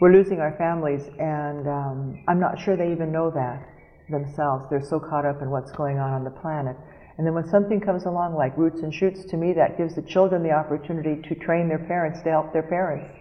We're 0.00 0.12
losing 0.12 0.40
our 0.40 0.54
families, 0.58 1.02
and 1.18 1.66
um, 1.66 2.24
I'm 2.28 2.40
not 2.40 2.60
sure 2.60 2.76
they 2.76 2.92
even 2.92 3.10
know 3.10 3.30
that 3.30 3.73
themselves. 4.08 4.66
They're 4.70 4.84
so 4.84 5.00
caught 5.00 5.24
up 5.24 5.42
in 5.42 5.50
what's 5.50 5.72
going 5.72 5.98
on 5.98 6.12
on 6.12 6.24
the 6.24 6.30
planet. 6.30 6.76
And 7.16 7.26
then 7.26 7.34
when 7.34 7.48
something 7.48 7.80
comes 7.80 8.04
along 8.06 8.34
like 8.34 8.56
roots 8.56 8.80
and 8.80 8.92
shoots, 8.92 9.24
to 9.26 9.36
me 9.36 9.52
that 9.54 9.78
gives 9.78 9.94
the 9.94 10.02
children 10.02 10.42
the 10.42 10.50
opportunity 10.50 11.22
to 11.28 11.34
train 11.34 11.68
their 11.68 11.78
parents 11.78 12.22
to 12.22 12.30
help 12.30 12.52
their 12.52 12.64
parents. 12.64 13.14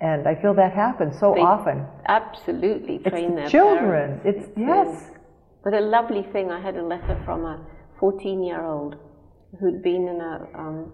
And 0.00 0.26
I 0.26 0.34
feel 0.34 0.52
that 0.54 0.72
happens 0.72 1.18
so 1.18 1.32
they 1.34 1.40
often. 1.40 1.86
Absolutely 2.06 2.98
train 2.98 3.32
it's 3.32 3.34
their 3.36 3.48
children. 3.48 4.20
Parents. 4.20 4.26
It's, 4.26 4.48
it's 4.48 4.58
yes. 4.58 5.10
But 5.64 5.74
a 5.74 5.80
lovely 5.80 6.24
thing, 6.32 6.50
I 6.50 6.60
had 6.60 6.76
a 6.76 6.82
letter 6.82 7.20
from 7.24 7.44
a 7.44 7.64
14 8.00 8.42
year 8.42 8.64
old 8.64 8.96
who'd 9.60 9.82
been 9.82 10.08
in 10.08 10.20
a 10.20 10.58
um, 10.58 10.92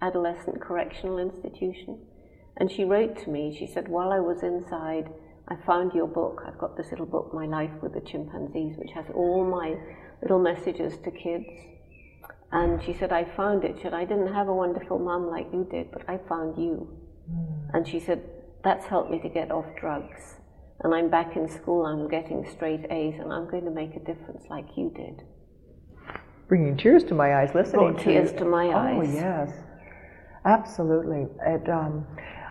adolescent 0.00 0.60
correctional 0.60 1.18
institution. 1.18 1.98
And 2.56 2.72
she 2.72 2.84
wrote 2.84 3.18
to 3.24 3.30
me, 3.30 3.54
she 3.58 3.66
said, 3.66 3.88
while 3.88 4.12
I 4.12 4.20
was 4.20 4.42
inside, 4.42 5.10
I 5.48 5.56
found 5.66 5.92
your 5.92 6.06
book. 6.06 6.42
I've 6.46 6.58
got 6.58 6.76
this 6.76 6.90
little 6.90 7.06
book, 7.06 7.32
My 7.32 7.46
Life 7.46 7.70
with 7.82 7.94
the 7.94 8.00
Chimpanzees, 8.00 8.76
which 8.78 8.90
has 8.94 9.06
all 9.14 9.44
my 9.44 9.76
little 10.22 10.38
messages 10.38 10.98
to 11.04 11.10
kids. 11.10 11.46
And 12.52 12.82
she 12.82 12.92
said, 12.94 13.12
I 13.12 13.24
found 13.24 13.64
it. 13.64 13.76
She 13.76 13.82
said, 13.82 13.94
I 13.94 14.04
didn't 14.04 14.32
have 14.32 14.48
a 14.48 14.54
wonderful 14.54 14.98
mum 14.98 15.28
like 15.28 15.46
you 15.52 15.66
did, 15.70 15.90
but 15.92 16.08
I 16.08 16.18
found 16.28 16.56
you. 16.56 16.88
Mm. 17.30 17.74
And 17.74 17.88
she 17.88 18.00
said, 18.00 18.22
that's 18.64 18.86
helped 18.86 19.10
me 19.10 19.20
to 19.20 19.28
get 19.28 19.50
off 19.50 19.66
drugs. 19.78 20.36
And 20.80 20.94
I'm 20.94 21.10
back 21.10 21.36
in 21.36 21.48
school, 21.48 21.86
I'm 21.86 22.08
getting 22.08 22.46
straight 22.50 22.84
A's, 22.90 23.14
and 23.18 23.32
I'm 23.32 23.48
going 23.48 23.64
to 23.64 23.70
make 23.70 23.94
a 23.94 24.00
difference 24.00 24.44
like 24.50 24.66
you 24.76 24.92
did 24.94 25.22
bringing 26.48 26.76
tears 26.76 27.04
to 27.04 27.14
my 27.14 27.36
eyes 27.40 27.50
listening 27.54 27.92
Brought 27.92 27.98
to 27.98 28.04
tears 28.04 28.32
to 28.32 28.44
my 28.44 28.66
oh, 28.66 28.76
eyes. 28.76 29.08
Oh 29.08 29.12
yes, 29.12 29.52
absolutely. 30.44 31.26
It, 31.46 31.68
um, 31.68 32.06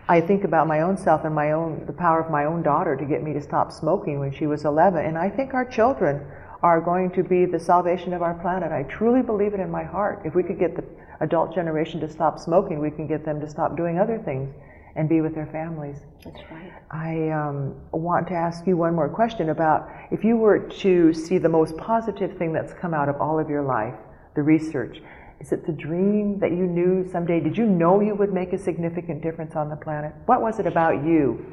I 0.07 0.21
think 0.21 0.43
about 0.43 0.67
my 0.67 0.81
own 0.81 0.97
self 0.97 1.25
and 1.25 1.33
my 1.33 1.51
own 1.51 1.83
the 1.87 1.93
power 1.93 2.19
of 2.19 2.31
my 2.31 2.45
own 2.45 2.61
daughter 2.61 2.95
to 2.95 3.05
get 3.05 3.23
me 3.23 3.33
to 3.33 3.41
stop 3.41 3.71
smoking 3.71 4.19
when 4.19 4.31
she 4.31 4.45
was 4.45 4.65
11, 4.65 5.03
and 5.03 5.17
I 5.17 5.29
think 5.29 5.53
our 5.53 5.65
children 5.65 6.21
are 6.61 6.79
going 6.79 7.11
to 7.11 7.23
be 7.23 7.45
the 7.45 7.59
salvation 7.59 8.13
of 8.13 8.21
our 8.21 8.35
planet. 8.35 8.71
I 8.71 8.83
truly 8.83 9.21
believe 9.21 9.53
it 9.53 9.59
in 9.59 9.71
my 9.71 9.83
heart. 9.83 10.21
If 10.23 10.35
we 10.35 10.43
could 10.43 10.59
get 10.59 10.75
the 10.75 10.83
adult 11.21 11.53
generation 11.55 11.99
to 12.01 12.09
stop 12.09 12.39
smoking, 12.39 12.79
we 12.79 12.91
can 12.91 13.07
get 13.07 13.25
them 13.25 13.39
to 13.41 13.49
stop 13.49 13.75
doing 13.75 13.99
other 13.99 14.19
things 14.19 14.53
and 14.95 15.09
be 15.09 15.21
with 15.21 15.35
their 15.35 15.47
families. 15.47 15.97
That's 16.23 16.39
right. 16.51 16.71
I 16.91 17.29
um, 17.29 17.75
want 17.91 18.27
to 18.29 18.33
ask 18.33 18.65
you 18.65 18.77
one 18.77 18.95
more 18.95 19.09
question 19.09 19.49
about 19.49 19.89
if 20.11 20.23
you 20.23 20.37
were 20.37 20.59
to 20.59 21.13
see 21.13 21.37
the 21.37 21.49
most 21.49 21.75
positive 21.77 22.37
thing 22.37 22.53
that's 22.53 22.73
come 22.73 22.93
out 22.93 23.09
of 23.09 23.19
all 23.19 23.39
of 23.39 23.49
your 23.49 23.63
life, 23.63 23.95
the 24.35 24.41
research, 24.41 25.01
is 25.39 25.51
it 25.51 25.65
the 25.65 25.73
dream 25.73 26.39
that 26.39 26.51
you 26.51 26.65
knew 26.65 27.07
someday? 27.11 27.39
Did 27.39 27.57
you 27.57 27.65
know 27.65 28.01
you 28.01 28.15
would 28.15 28.33
make 28.33 28.53
a 28.53 28.57
significant 28.57 29.21
difference 29.21 29.55
on 29.55 29.69
the 29.69 29.75
planet? 29.75 30.13
What 30.25 30.41
was 30.41 30.59
it 30.59 30.67
about 30.67 31.05
you 31.05 31.45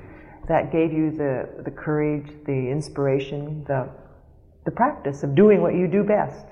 that 0.48 0.72
gave 0.72 0.92
you 0.92 1.10
the, 1.10 1.62
the 1.64 1.70
courage, 1.70 2.28
the 2.46 2.70
inspiration, 2.70 3.64
the, 3.66 3.88
the 4.64 4.70
practice 4.70 5.22
of 5.22 5.34
doing 5.34 5.60
what 5.60 5.74
you 5.74 5.88
do 5.88 6.04
best? 6.04 6.46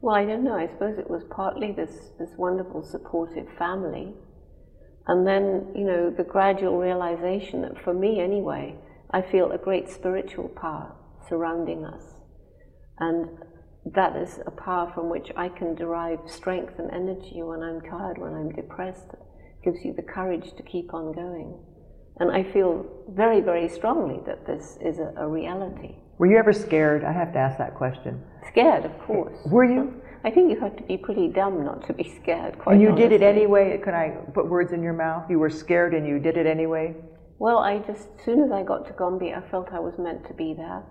Well, 0.00 0.14
I 0.14 0.24
don't 0.24 0.44
know. 0.44 0.54
I 0.54 0.66
suppose 0.68 0.98
it 0.98 1.10
was 1.10 1.22
partly 1.30 1.72
this, 1.72 1.90
this 2.18 2.30
wonderful 2.36 2.82
supportive 2.82 3.46
family 3.58 4.14
and 5.10 5.26
then, 5.26 5.72
you 5.74 5.84
know, 5.84 6.10
the 6.16 6.22
gradual 6.22 6.78
realization 6.78 7.62
that 7.62 7.82
for 7.82 7.92
me 7.92 8.20
anyway, 8.20 8.76
I 9.10 9.22
feel 9.22 9.50
a 9.50 9.58
great 9.58 9.88
spiritual 9.88 10.48
power 10.48 10.94
surrounding 11.28 11.84
us. 11.84 12.02
And 12.98 13.28
that 13.86 14.16
is 14.16 14.40
a 14.46 14.50
power 14.50 14.90
from 14.94 15.08
which 15.08 15.30
I 15.36 15.48
can 15.48 15.74
derive 15.74 16.18
strength 16.26 16.74
and 16.78 16.90
energy 16.90 17.42
when 17.42 17.62
I'm 17.62 17.80
tired, 17.80 18.18
when 18.18 18.34
I'm 18.34 18.52
depressed. 18.52 19.06
It 19.12 19.64
gives 19.64 19.84
you 19.84 19.94
the 19.94 20.02
courage 20.02 20.54
to 20.56 20.62
keep 20.62 20.92
on 20.92 21.12
going. 21.12 21.58
And 22.18 22.30
I 22.30 22.42
feel 22.52 22.84
very, 23.08 23.40
very 23.40 23.68
strongly 23.68 24.20
that 24.26 24.46
this 24.46 24.76
is 24.82 24.98
a, 24.98 25.12
a 25.16 25.26
reality. 25.26 25.96
Were 26.18 26.26
you 26.26 26.36
ever 26.36 26.52
scared? 26.52 27.02
I 27.02 27.12
have 27.12 27.32
to 27.32 27.38
ask 27.38 27.56
that 27.56 27.74
question. 27.74 28.22
Scared, 28.48 28.84
of 28.84 28.98
course. 29.00 29.38
Were 29.46 29.64
you? 29.64 29.94
I 30.22 30.30
think 30.30 30.50
you 30.50 30.60
have 30.60 30.76
to 30.76 30.82
be 30.82 30.98
pretty 30.98 31.28
dumb 31.28 31.64
not 31.64 31.86
to 31.86 31.94
be 31.94 32.04
scared. 32.22 32.58
Quite 32.58 32.74
and 32.74 32.82
you 32.82 32.88
honestly. 32.88 33.08
did 33.08 33.22
it 33.22 33.24
anyway. 33.24 33.80
Can 33.82 33.94
I 33.94 34.10
put 34.34 34.46
words 34.46 34.72
in 34.72 34.82
your 34.82 34.92
mouth? 34.92 35.30
You 35.30 35.38
were 35.38 35.48
scared 35.48 35.94
and 35.94 36.06
you 36.06 36.18
did 36.18 36.36
it 36.36 36.46
anyway. 36.46 36.94
Well, 37.38 37.58
I 37.58 37.78
just 37.78 38.08
as 38.18 38.24
soon 38.26 38.42
as 38.42 38.52
I 38.52 38.62
got 38.62 38.86
to 38.88 38.92
Gombe, 38.92 39.32
I 39.34 39.40
felt 39.50 39.68
I 39.72 39.80
was 39.80 39.94
meant 39.98 40.26
to 40.26 40.34
be 40.34 40.52
there. 40.52 40.82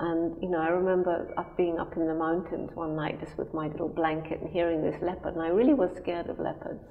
And 0.00 0.40
you 0.42 0.48
know, 0.48 0.58
I 0.58 0.68
remember 0.68 1.32
up 1.36 1.56
being 1.56 1.78
up 1.78 1.96
in 1.96 2.06
the 2.06 2.14
mountains 2.14 2.70
one 2.74 2.94
night 2.94 3.18
just 3.20 3.36
with 3.36 3.52
my 3.52 3.66
little 3.68 3.88
blanket 3.88 4.40
and 4.40 4.50
hearing 4.50 4.82
this 4.82 5.00
leopard, 5.02 5.34
and 5.34 5.42
I 5.42 5.48
really 5.48 5.74
was 5.74 5.90
scared 5.96 6.28
of 6.28 6.38
leopards. 6.38 6.84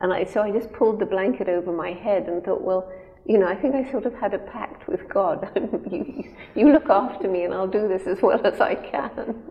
And 0.00 0.12
I, 0.12 0.24
so 0.24 0.42
I 0.42 0.50
just 0.52 0.72
pulled 0.72 1.00
the 1.00 1.06
blanket 1.06 1.48
over 1.48 1.72
my 1.72 1.92
head 1.92 2.28
and 2.28 2.44
thought, 2.44 2.62
well, 2.62 2.92
you 3.24 3.38
know, 3.38 3.48
I 3.48 3.56
think 3.56 3.74
I 3.74 3.90
sort 3.90 4.06
of 4.06 4.14
had 4.14 4.34
a 4.34 4.38
pact 4.38 4.88
with 4.88 5.08
God. 5.08 5.48
you, 5.90 6.24
you 6.54 6.72
look 6.72 6.88
after 6.88 7.28
me, 7.28 7.44
and 7.44 7.52
I'll 7.52 7.66
do 7.66 7.88
this 7.88 8.06
as 8.06 8.22
well 8.22 8.40
as 8.46 8.60
I 8.60 8.74
can. 8.74 9.42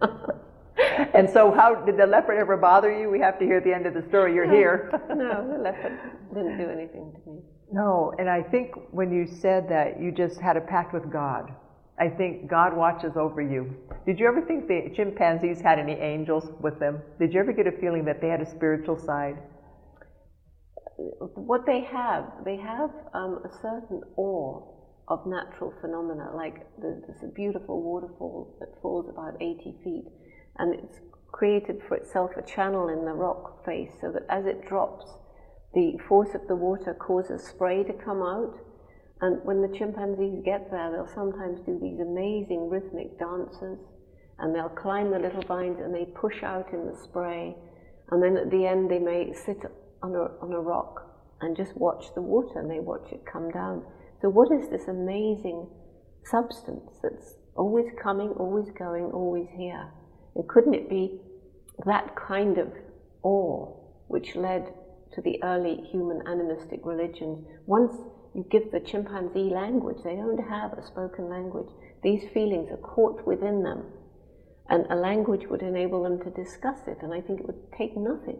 and 1.14 1.28
so, 1.28 1.52
how 1.52 1.74
did 1.74 1.98
the 1.98 2.06
leopard 2.06 2.38
ever 2.38 2.56
bother 2.56 2.96
you? 2.96 3.10
We 3.10 3.20
have 3.20 3.38
to 3.40 3.44
hear 3.44 3.60
the 3.60 3.74
end 3.74 3.86
of 3.86 3.94
the 3.94 4.02
story. 4.08 4.34
You're 4.34 4.46
no, 4.46 4.52
here. 4.54 5.02
no, 5.10 5.46
the 5.46 5.62
leopard 5.62 5.98
didn't 6.32 6.56
do 6.56 6.70
anything 6.70 7.12
to 7.12 7.30
me. 7.30 7.40
No, 7.70 8.14
and 8.18 8.30
I 8.30 8.42
think 8.42 8.72
when 8.92 9.12
you 9.12 9.26
said 9.26 9.68
that 9.68 10.00
you 10.00 10.10
just 10.10 10.40
had 10.40 10.56
a 10.56 10.62
pact 10.62 10.94
with 10.94 11.10
God, 11.12 11.52
I 12.00 12.08
think 12.08 12.48
God 12.48 12.76
watches 12.76 13.16
over 13.16 13.42
you. 13.42 13.74
Did 14.06 14.20
you 14.20 14.28
ever 14.28 14.40
think 14.42 14.68
the 14.68 14.92
chimpanzees 14.94 15.60
had 15.60 15.78
any 15.78 15.94
angels 15.94 16.48
with 16.60 16.78
them? 16.78 17.02
Did 17.18 17.32
you 17.32 17.40
ever 17.40 17.52
get 17.52 17.66
a 17.66 17.72
feeling 17.72 18.04
that 18.04 18.20
they 18.20 18.28
had 18.28 18.40
a 18.40 18.48
spiritual 18.48 18.96
side? 18.96 19.36
What 20.96 21.66
they 21.66 21.80
have, 21.80 22.24
they 22.44 22.56
have 22.56 22.90
um, 23.14 23.40
a 23.44 23.52
certain 23.62 24.02
awe 24.16 24.62
of 25.08 25.26
natural 25.26 25.72
phenomena, 25.80 26.30
like 26.34 26.66
there's 26.80 27.22
a 27.22 27.32
beautiful 27.34 27.82
waterfall 27.82 28.56
that 28.60 28.80
falls 28.82 29.08
about 29.08 29.40
80 29.40 29.74
feet, 29.82 30.04
and 30.58 30.74
it's 30.74 31.00
created 31.32 31.80
for 31.86 31.96
itself 31.96 32.30
a 32.36 32.42
channel 32.42 32.88
in 32.88 33.04
the 33.04 33.12
rock 33.12 33.64
face 33.64 33.90
so 34.00 34.12
that 34.12 34.26
as 34.28 34.46
it 34.46 34.66
drops, 34.66 35.06
the 35.74 35.98
force 36.08 36.34
of 36.34 36.46
the 36.48 36.56
water 36.56 36.94
causes 36.94 37.46
spray 37.46 37.84
to 37.84 37.92
come 37.92 38.22
out. 38.22 38.58
And 39.20 39.44
when 39.44 39.62
the 39.62 39.76
chimpanzees 39.76 40.42
get 40.44 40.70
there, 40.70 40.92
they'll 40.92 41.14
sometimes 41.14 41.60
do 41.66 41.78
these 41.80 41.98
amazing 41.98 42.68
rhythmic 42.68 43.18
dances, 43.18 43.78
and 44.38 44.54
they'll 44.54 44.68
climb 44.68 45.10
the 45.10 45.18
little 45.18 45.42
vines 45.42 45.78
and 45.80 45.92
they 45.92 46.04
push 46.04 46.42
out 46.44 46.72
in 46.72 46.86
the 46.86 46.96
spray. 47.02 47.56
And 48.10 48.22
then 48.22 48.36
at 48.36 48.50
the 48.50 48.66
end, 48.66 48.90
they 48.90 49.00
may 49.00 49.32
sit 49.34 49.58
on 50.02 50.14
a, 50.14 50.30
on 50.40 50.52
a 50.52 50.60
rock 50.60 51.08
and 51.40 51.56
just 51.56 51.76
watch 51.76 52.06
the 52.14 52.22
water 52.22 52.60
and 52.60 52.70
they 52.70 52.80
watch 52.80 53.10
it 53.10 53.24
come 53.30 53.50
down. 53.50 53.84
So, 54.22 54.28
what 54.28 54.48
is 54.52 54.68
this 54.70 54.88
amazing 54.88 55.68
substance 56.24 56.90
that's 57.02 57.34
always 57.56 57.86
coming, 58.00 58.30
always 58.38 58.70
going, 58.78 59.10
always 59.12 59.48
here? 59.56 59.90
And 60.34 60.48
couldn't 60.48 60.74
it 60.74 60.88
be 60.88 61.20
that 61.86 62.14
kind 62.16 62.58
of 62.58 62.68
awe 63.22 63.74
which 64.06 64.36
led 64.36 64.72
to 65.14 65.20
the 65.22 65.42
early 65.42 65.82
human 65.90 66.22
animistic 66.26 66.80
religions? 66.84 67.44
Once 67.66 67.92
you 68.38 68.44
give 68.50 68.70
the 68.70 68.78
chimpanzee 68.78 69.50
language, 69.50 69.98
they 70.04 70.14
don't 70.14 70.38
have 70.48 70.72
a 70.74 70.86
spoken 70.86 71.28
language. 71.28 71.68
These 72.04 72.30
feelings 72.32 72.70
are 72.70 72.76
caught 72.76 73.26
within 73.26 73.64
them, 73.64 73.82
and 74.68 74.86
a 74.90 74.94
language 74.94 75.48
would 75.50 75.62
enable 75.62 76.04
them 76.04 76.20
to 76.20 76.30
discuss 76.30 76.78
it. 76.86 76.98
And 77.02 77.12
I 77.12 77.20
think 77.20 77.40
it 77.40 77.46
would 77.46 77.72
take 77.76 77.96
nothing 77.96 78.38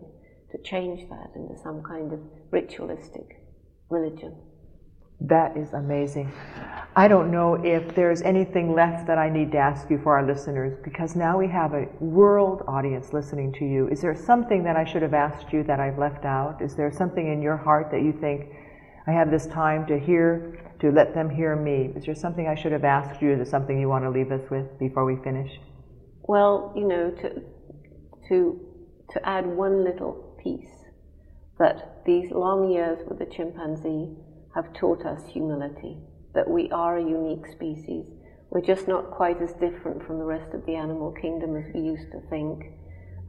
to 0.53 0.63
change 0.63 1.09
that 1.11 1.33
into 1.35 1.61
some 1.61 1.83
kind 1.83 2.13
of 2.13 2.21
ritualistic 2.53 3.43
religion. 3.91 4.37
That 5.21 5.57
is 5.57 5.73
amazing. 5.73 6.33
I 6.95 7.09
don't 7.09 7.33
know 7.33 7.55
if 7.55 7.97
there's 7.97 8.23
anything 8.23 8.77
left 8.77 9.09
that 9.09 9.19
I 9.19 9.29
need 9.29 9.51
to 9.51 9.59
ask 9.59 9.91
you 9.91 9.99
for 9.99 10.17
our 10.17 10.25
listeners 10.25 10.79
because 10.85 11.17
now 11.17 11.37
we 11.37 11.49
have 11.49 11.75
a 11.75 11.87
world 11.99 12.63
audience 12.69 13.13
listening 13.13 13.53
to 13.55 13.65
you. 13.65 13.89
Is 13.89 14.01
there 14.01 14.15
something 14.15 14.63
that 14.63 14.77
I 14.77 14.85
should 14.85 15.03
have 15.03 15.15
asked 15.15 15.53
you 15.53 15.65
that 15.65 15.81
I've 15.81 15.99
left 15.99 16.25
out? 16.25 16.63
Is 16.63 16.77
there 16.77 16.93
something 16.93 17.33
in 17.33 17.43
your 17.43 17.57
heart 17.57 17.91
that 17.91 18.03
you 18.03 18.13
think 18.13 18.53
I 19.09 19.13
have 19.13 19.31
this 19.31 19.47
time 19.47 19.87
to 19.87 19.99
hear, 19.99 20.61
to 20.81 20.91
let 20.93 21.15
them 21.15 21.31
hear 21.31 21.57
me? 21.57 21.93
Is 21.97 22.05
there 22.05 22.15
something 22.15 22.47
I 22.47 22.55
should 22.55 22.73
have 22.73 22.85
asked 22.85 23.23
you? 23.23 23.33
Is 23.33 23.39
there 23.39 23.47
something 23.47 23.81
you 23.81 23.89
want 23.89 24.05
to 24.05 24.11
leave 24.11 24.31
us 24.31 24.43
with 24.51 24.79
before 24.79 25.07
we 25.07 25.17
finish? 25.25 25.51
Well, 26.25 26.75
you 26.77 26.87
know, 26.87 27.11
to, 27.11 27.43
to, 28.29 28.61
to 29.13 29.27
add 29.29 29.47
one 29.47 29.83
little 29.83 30.37
piece 30.45 30.69
that 31.59 32.03
these 32.05 32.31
long 32.33 32.71
years 32.71 32.99
with 33.09 33.19
the 33.19 33.25
chimpanzee 33.25 34.15
have 34.55 34.75
taught 34.75 35.07
us 35.07 35.23
humility, 35.33 35.97
that 36.35 36.49
we 36.49 36.71
are 36.71 36.99
a 36.99 37.03
unique 37.03 37.47
species. 37.47 38.05
We're 38.51 38.61
just 38.61 38.89
not 38.89 39.11
quite 39.11 39.41
as 39.41 39.55
different 39.55 40.07
from 40.07 40.19
the 40.19 40.27
rest 40.27 40.53
of 40.53 40.67
the 40.67 40.75
animal 40.75 41.13
kingdom 41.13 41.57
as 41.57 41.65
we 41.75 41.81
used 41.81 42.13
to 42.13 42.21
think. 42.29 42.63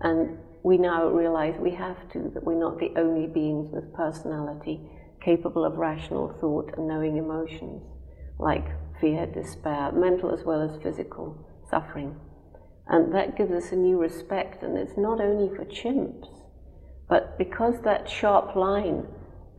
And 0.01 0.39
we 0.61 0.77
now 0.77 1.07
realize 1.07 1.55
we 1.57 1.71
have 1.71 2.09
to, 2.11 2.31
that 2.33 2.43
we're 2.43 2.59
not 2.59 2.79
the 2.79 2.91
only 2.97 3.27
beings 3.27 3.69
with 3.71 3.93
personality 3.93 4.81
capable 5.23 5.65
of 5.65 5.77
rational 5.77 6.35
thought 6.39 6.71
and 6.77 6.87
knowing 6.87 7.17
emotions, 7.17 7.83
like 8.39 8.67
fear, 8.99 9.25
despair, 9.25 9.91
mental 9.91 10.31
as 10.31 10.43
well 10.45 10.61
as 10.61 10.81
physical 10.81 11.37
suffering. 11.69 12.15
And 12.87 13.13
that 13.13 13.37
gives 13.37 13.51
us 13.51 13.71
a 13.71 13.75
new 13.75 13.99
respect, 13.99 14.63
and 14.63 14.77
it's 14.77 14.97
not 14.97 15.21
only 15.21 15.55
for 15.55 15.65
chimps, 15.65 16.27
but 17.07 17.37
because 17.37 17.81
that 17.83 18.09
sharp 18.09 18.55
line 18.55 19.05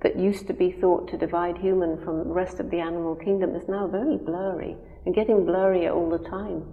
that 0.03 0.19
used 0.19 0.47
to 0.47 0.53
be 0.53 0.73
thought 0.73 1.09
to 1.09 1.19
divide 1.19 1.59
human 1.59 2.03
from 2.05 2.19
the 2.19 2.35
rest 2.35 2.59
of 2.59 2.71
the 2.71 2.81
animal 2.81 3.15
kingdom 3.15 3.55
is 3.55 3.69
now 3.69 3.87
very 3.87 4.17
blurry 4.17 4.77
and 5.05 5.15
getting 5.15 5.45
blurrier 5.45 5.95
all 5.95 6.11
the 6.11 6.29
time. 6.29 6.65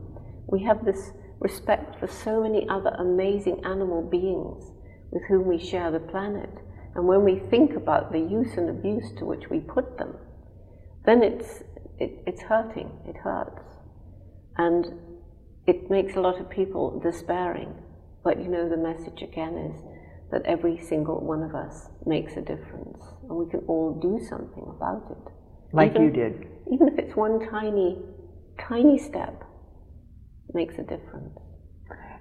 We 0.47 0.63
have 0.63 0.85
this 0.85 1.11
respect 1.39 1.99
for 1.99 2.07
so 2.07 2.41
many 2.41 2.67
other 2.69 2.91
amazing 2.97 3.63
animal 3.65 4.01
beings 4.01 4.71
with 5.11 5.23
whom 5.27 5.45
we 5.45 5.59
share 5.59 5.91
the 5.91 5.99
planet. 5.99 6.49
And 6.97 7.07
when 7.07 7.23
we 7.23 7.39
think 7.51 7.75
about 7.75 8.11
the 8.11 8.19
use 8.19 8.57
and 8.57 8.71
abuse 8.71 9.11
to 9.19 9.25
which 9.25 9.51
we 9.51 9.59
put 9.59 9.99
them, 9.99 10.15
then 11.05 11.21
it's, 11.21 11.61
it, 11.99 12.23
it's 12.25 12.41
hurting, 12.41 12.91
it 13.05 13.15
hurts. 13.17 13.61
And 14.57 14.87
it 15.67 15.91
makes 15.91 16.15
a 16.15 16.19
lot 16.19 16.39
of 16.41 16.49
people 16.49 16.99
despairing. 16.99 17.71
But 18.23 18.41
you 18.41 18.47
know, 18.47 18.67
the 18.67 18.77
message 18.77 19.21
again 19.21 19.55
is 19.57 19.81
that 20.31 20.41
every 20.45 20.79
single 20.79 21.23
one 21.23 21.43
of 21.43 21.53
us 21.53 21.87
makes 22.07 22.33
a 22.33 22.41
difference 22.41 23.03
and 23.29 23.37
we 23.37 23.47
can 23.49 23.59
all 23.67 23.99
do 24.01 24.19
something 24.27 24.65
about 24.75 25.05
it. 25.11 25.31
Like 25.73 25.91
even, 25.91 26.03
you 26.03 26.11
did. 26.11 26.47
Even 26.73 26.87
if 26.87 26.97
it's 26.97 27.15
one 27.15 27.47
tiny, 27.47 27.99
tiny 28.59 28.97
step, 28.97 29.43
makes 30.51 30.73
a 30.79 30.83
difference. 30.83 31.37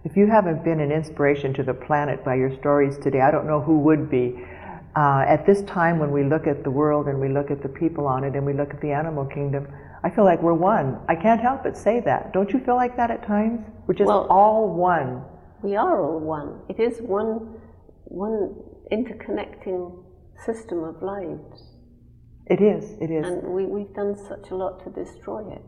If 0.05 0.17
you 0.17 0.29
haven't 0.31 0.62
been 0.62 0.81
an 0.81 0.93
inspiration 0.93 1.55
to 1.55 1.62
the 1.62 1.75
planet 1.75 2.25
by 2.25 2.35
your 2.35 2.55
stories 2.59 2.99
today, 2.99 3.23
I 3.23 3.31
don't 3.31 3.47
know 3.47 3.61
who 3.61 3.79
would 3.79 4.11
be. 4.11 4.37
Uh, 4.96 5.24
at 5.28 5.44
this 5.44 5.62
time, 5.62 5.98
when 5.98 6.11
we 6.11 6.24
look 6.24 6.46
at 6.46 6.64
the 6.64 6.70
world 6.70 7.06
and 7.06 7.20
we 7.20 7.28
look 7.28 7.50
at 7.50 7.62
the 7.62 7.68
people 7.68 8.06
on 8.06 8.24
it 8.24 8.35
and 8.35 8.46
we 8.46 8.54
look 8.54 8.72
at 8.72 8.80
the 8.80 8.90
animal 8.90 9.26
kingdom, 9.26 9.68
I 10.02 10.09
feel 10.09 10.24
like 10.24 10.42
we're 10.42 10.54
one. 10.54 10.98
I 11.06 11.14
can't 11.14 11.40
help 11.40 11.64
but 11.64 11.76
say 11.76 12.00
that. 12.06 12.32
Don't 12.32 12.50
you 12.50 12.61
feel 12.61 12.76
like 12.76 12.96
that 12.96 13.11
at 13.11 13.26
times? 13.26 13.61
We're 13.87 13.94
just 13.94 14.09
well, 14.09 14.26
all 14.30 14.74
one. 14.74 15.22
We 15.62 15.76
are 15.76 16.00
all 16.00 16.18
one. 16.18 16.61
It 16.70 16.80
is 16.80 17.00
one 17.02 17.61
one 18.04 18.54
interconnecting 18.90 20.02
system 20.44 20.85
of 20.85 21.02
lives. 21.02 21.74
It 22.46 22.62
is, 22.62 22.96
it 23.00 23.11
is. 23.11 23.26
And 23.26 23.42
we, 23.42 23.66
we've 23.66 23.92
done 23.94 24.16
such 24.16 24.50
a 24.50 24.54
lot 24.54 24.82
to 24.85 24.90
destroy 24.90 25.52
it. 25.52 25.62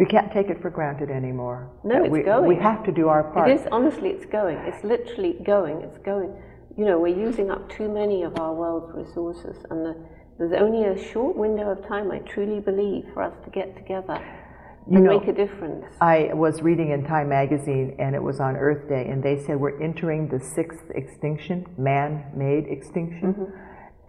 We 0.00 0.06
can't 0.06 0.32
take 0.32 0.48
it 0.48 0.60
for 0.60 0.70
granted 0.70 1.10
anymore. 1.10 1.70
No, 1.84 2.04
it's 2.04 2.10
we, 2.10 2.22
going. 2.22 2.48
We 2.48 2.56
have 2.56 2.82
to 2.84 2.92
do 2.92 3.08
our 3.08 3.22
part. 3.32 3.50
It 3.50 3.60
is, 3.60 3.68
honestly, 3.70 4.08
it's 4.08 4.26
going. 4.26 4.56
It's 4.66 4.82
literally 4.82 5.36
going. 5.44 5.82
It's 5.82 5.98
going. 5.98 6.34
You 6.76 6.84
know, 6.84 6.98
we're 6.98 7.16
using 7.16 7.50
up 7.50 7.70
too 7.70 7.88
many 7.88 8.24
of 8.24 8.38
our 8.40 8.52
world's 8.52 8.92
resources, 8.94 9.56
and 9.70 9.86
the, 9.86 9.96
there's 10.38 10.52
only 10.60 10.84
a 10.86 11.12
short 11.12 11.36
window 11.36 11.70
of 11.70 11.86
time, 11.86 12.10
I 12.10 12.18
truly 12.18 12.58
believe, 12.60 13.04
for 13.14 13.22
us 13.22 13.34
to 13.44 13.50
get 13.50 13.76
together 13.76 14.20
you 14.90 14.96
and 14.96 15.04
know, 15.04 15.18
make 15.18 15.28
a 15.28 15.32
difference. 15.32 15.84
I 16.00 16.30
was 16.34 16.62
reading 16.62 16.90
in 16.90 17.04
Time 17.04 17.28
magazine, 17.28 17.94
and 18.00 18.16
it 18.16 18.22
was 18.22 18.40
on 18.40 18.56
Earth 18.56 18.88
Day, 18.88 19.06
and 19.08 19.22
they 19.22 19.38
said 19.44 19.58
we're 19.58 19.80
entering 19.80 20.28
the 20.28 20.40
sixth 20.40 20.90
extinction, 20.94 21.64
man-made 21.78 22.66
extinction. 22.66 23.34
Mm-hmm. 23.34 23.56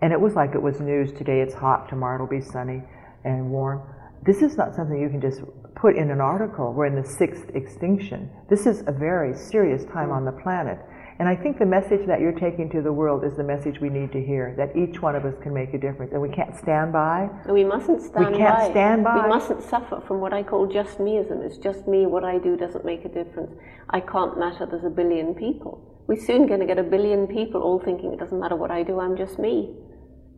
And 0.02 0.12
it 0.12 0.20
was 0.20 0.34
like 0.34 0.56
it 0.56 0.62
was 0.62 0.80
news. 0.80 1.12
Today 1.14 1.42
it's 1.42 1.54
hot, 1.54 1.88
tomorrow 1.88 2.16
it'll 2.16 2.28
be 2.28 2.42
sunny 2.42 2.82
and 3.24 3.50
warm. 3.50 3.82
This 4.26 4.42
is 4.42 4.58
not 4.58 4.76
something 4.76 5.00
you 5.00 5.10
can 5.10 5.22
just 5.22 5.42
put 5.76 5.96
in 5.96 6.10
an 6.10 6.20
article. 6.20 6.74
We're 6.74 6.88
in 6.88 6.96
the 6.96 7.08
sixth 7.08 7.50
extinction. 7.54 8.30
This 8.50 8.66
is 8.66 8.84
a 8.88 8.92
very 8.92 9.38
serious 9.38 9.84
time 9.86 10.10
mm-hmm. 10.10 10.14
on 10.14 10.26
the 10.26 10.32
planet. 10.32 10.80
And 11.18 11.30
I 11.30 11.36
think 11.36 11.60
the 11.60 11.66
message 11.66 12.06
that 12.08 12.20
you're 12.20 12.38
taking 12.38 12.70
to 12.72 12.82
the 12.82 12.92
world 12.92 13.24
is 13.24 13.38
the 13.38 13.44
message 13.44 13.80
we 13.80 13.90
need 13.90 14.12
to 14.12 14.22
hear, 14.22 14.54
that 14.58 14.76
each 14.76 15.02
one 15.02 15.16
of 15.16 15.24
us 15.24 15.36
can 15.42 15.54
make 15.54 15.74
a 15.74 15.78
difference. 15.78 16.12
And 16.12 16.22
we 16.22 16.28
can't 16.28 16.58
stand 16.58 16.92
by. 16.92 17.30
And 17.46 17.54
we 17.54 17.64
mustn't 17.64 18.02
stand 18.02 18.26
by. 18.26 18.32
We 18.32 18.38
can't 18.38 18.58
by. 18.58 18.70
stand 18.72 19.04
by. 19.06 19.24
We 19.24 19.30
mustn't 19.30 19.64
suffer 19.64 20.02
from 20.06 20.20
what 20.20 20.34
I 20.34 20.44
call 20.44 20.68
just 20.68 20.98
meism. 20.98 21.42
It's 21.46 21.58
just 21.58 21.88
me, 21.88 22.06
what 22.06 22.26
I 22.26 22.38
do 22.38 22.58
doesn't 22.58 22.84
make 22.84 23.06
a 23.06 23.10
difference. 23.10 23.56
I 23.90 24.02
can't 24.02 24.38
matter, 24.38 24.66
there's 24.66 24.84
a 24.84 24.90
billion 24.90 25.34
people. 25.36 26.04
We're 26.08 26.22
soon 26.22 26.48
going 26.48 26.60
to 26.60 26.66
get 26.66 26.78
a 26.78 26.84
billion 26.84 27.28
people 27.28 27.62
all 27.62 27.80
thinking 27.80 28.12
it 28.12 28.20
doesn't 28.20 28.40
matter 28.40 28.58
what 28.58 28.70
I 28.70 28.84
do, 28.84 29.00
I'm 29.00 29.16
just 29.16 29.40
me. 29.40 29.74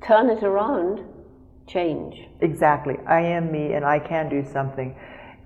Turn 0.06 0.30
it 0.30 0.44
around, 0.44 1.02
change. 1.68 2.16
Exactly. 2.42 2.98
I 3.08 3.22
am 3.22 3.52
me 3.52 3.74
and 3.74 3.84
I 3.84 3.98
can 4.00 4.30
do 4.30 4.46
something. 4.54 4.96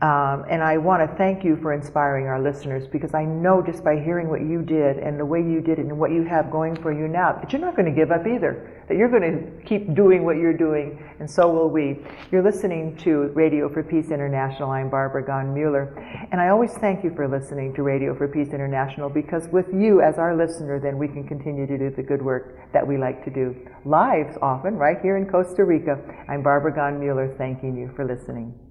Um, 0.01 0.45
and 0.49 0.63
I 0.63 0.77
want 0.77 1.07
to 1.07 1.15
thank 1.15 1.43
you 1.43 1.57
for 1.61 1.73
inspiring 1.73 2.25
our 2.25 2.41
listeners 2.41 2.87
because 2.87 3.13
I 3.13 3.23
know 3.23 3.61
just 3.61 3.83
by 3.83 3.99
hearing 3.99 4.29
what 4.29 4.41
you 4.41 4.63
did 4.63 4.97
and 4.97 5.19
the 5.19 5.25
way 5.25 5.41
you 5.41 5.61
did 5.61 5.77
it 5.77 5.85
and 5.85 5.99
what 5.99 6.09
you 6.09 6.23
have 6.23 6.49
going 6.49 6.75
for 6.75 6.91
you 6.91 7.07
now 7.07 7.33
that 7.33 7.53
you're 7.53 7.61
not 7.61 7.75
going 7.75 7.85
to 7.85 7.95
give 7.95 8.09
up 8.09 8.25
either. 8.25 8.83
That 8.87 8.97
you're 8.97 9.09
going 9.09 9.21
to 9.21 9.63
keep 9.63 9.93
doing 9.93 10.25
what 10.25 10.37
you're 10.37 10.57
doing, 10.57 10.99
and 11.19 11.29
so 11.29 11.49
will 11.51 11.69
we. 11.69 11.99
You're 12.31 12.41
listening 12.41 12.97
to 12.97 13.31
Radio 13.35 13.69
for 13.71 13.83
Peace 13.83 14.09
International. 14.09 14.71
I'm 14.71 14.89
Barbara 14.89 15.23
Gahn 15.23 15.53
Mueller, 15.53 15.93
and 16.31 16.41
I 16.41 16.49
always 16.49 16.73
thank 16.73 17.03
you 17.03 17.13
for 17.15 17.27
listening 17.27 17.71
to 17.75 17.83
Radio 17.83 18.17
for 18.17 18.27
Peace 18.27 18.49
International 18.49 19.07
because 19.07 19.47
with 19.49 19.67
you 19.71 20.01
as 20.01 20.17
our 20.17 20.35
listener, 20.35 20.79
then 20.79 20.97
we 20.97 21.07
can 21.07 21.27
continue 21.27 21.67
to 21.67 21.77
do 21.77 21.91
the 21.91 22.03
good 22.03 22.23
work 22.23 22.57
that 22.73 22.85
we 22.85 22.97
like 22.97 23.23
to 23.23 23.29
do. 23.29 23.55
Lives 23.85 24.35
often, 24.41 24.75
right 24.77 24.97
here 25.03 25.17
in 25.17 25.29
Costa 25.29 25.63
Rica. 25.63 26.01
I'm 26.27 26.41
Barbara 26.41 26.73
Gahn 26.73 26.99
Mueller, 26.99 27.33
thanking 27.37 27.77
you 27.77 27.91
for 27.95 28.03
listening. 28.03 28.70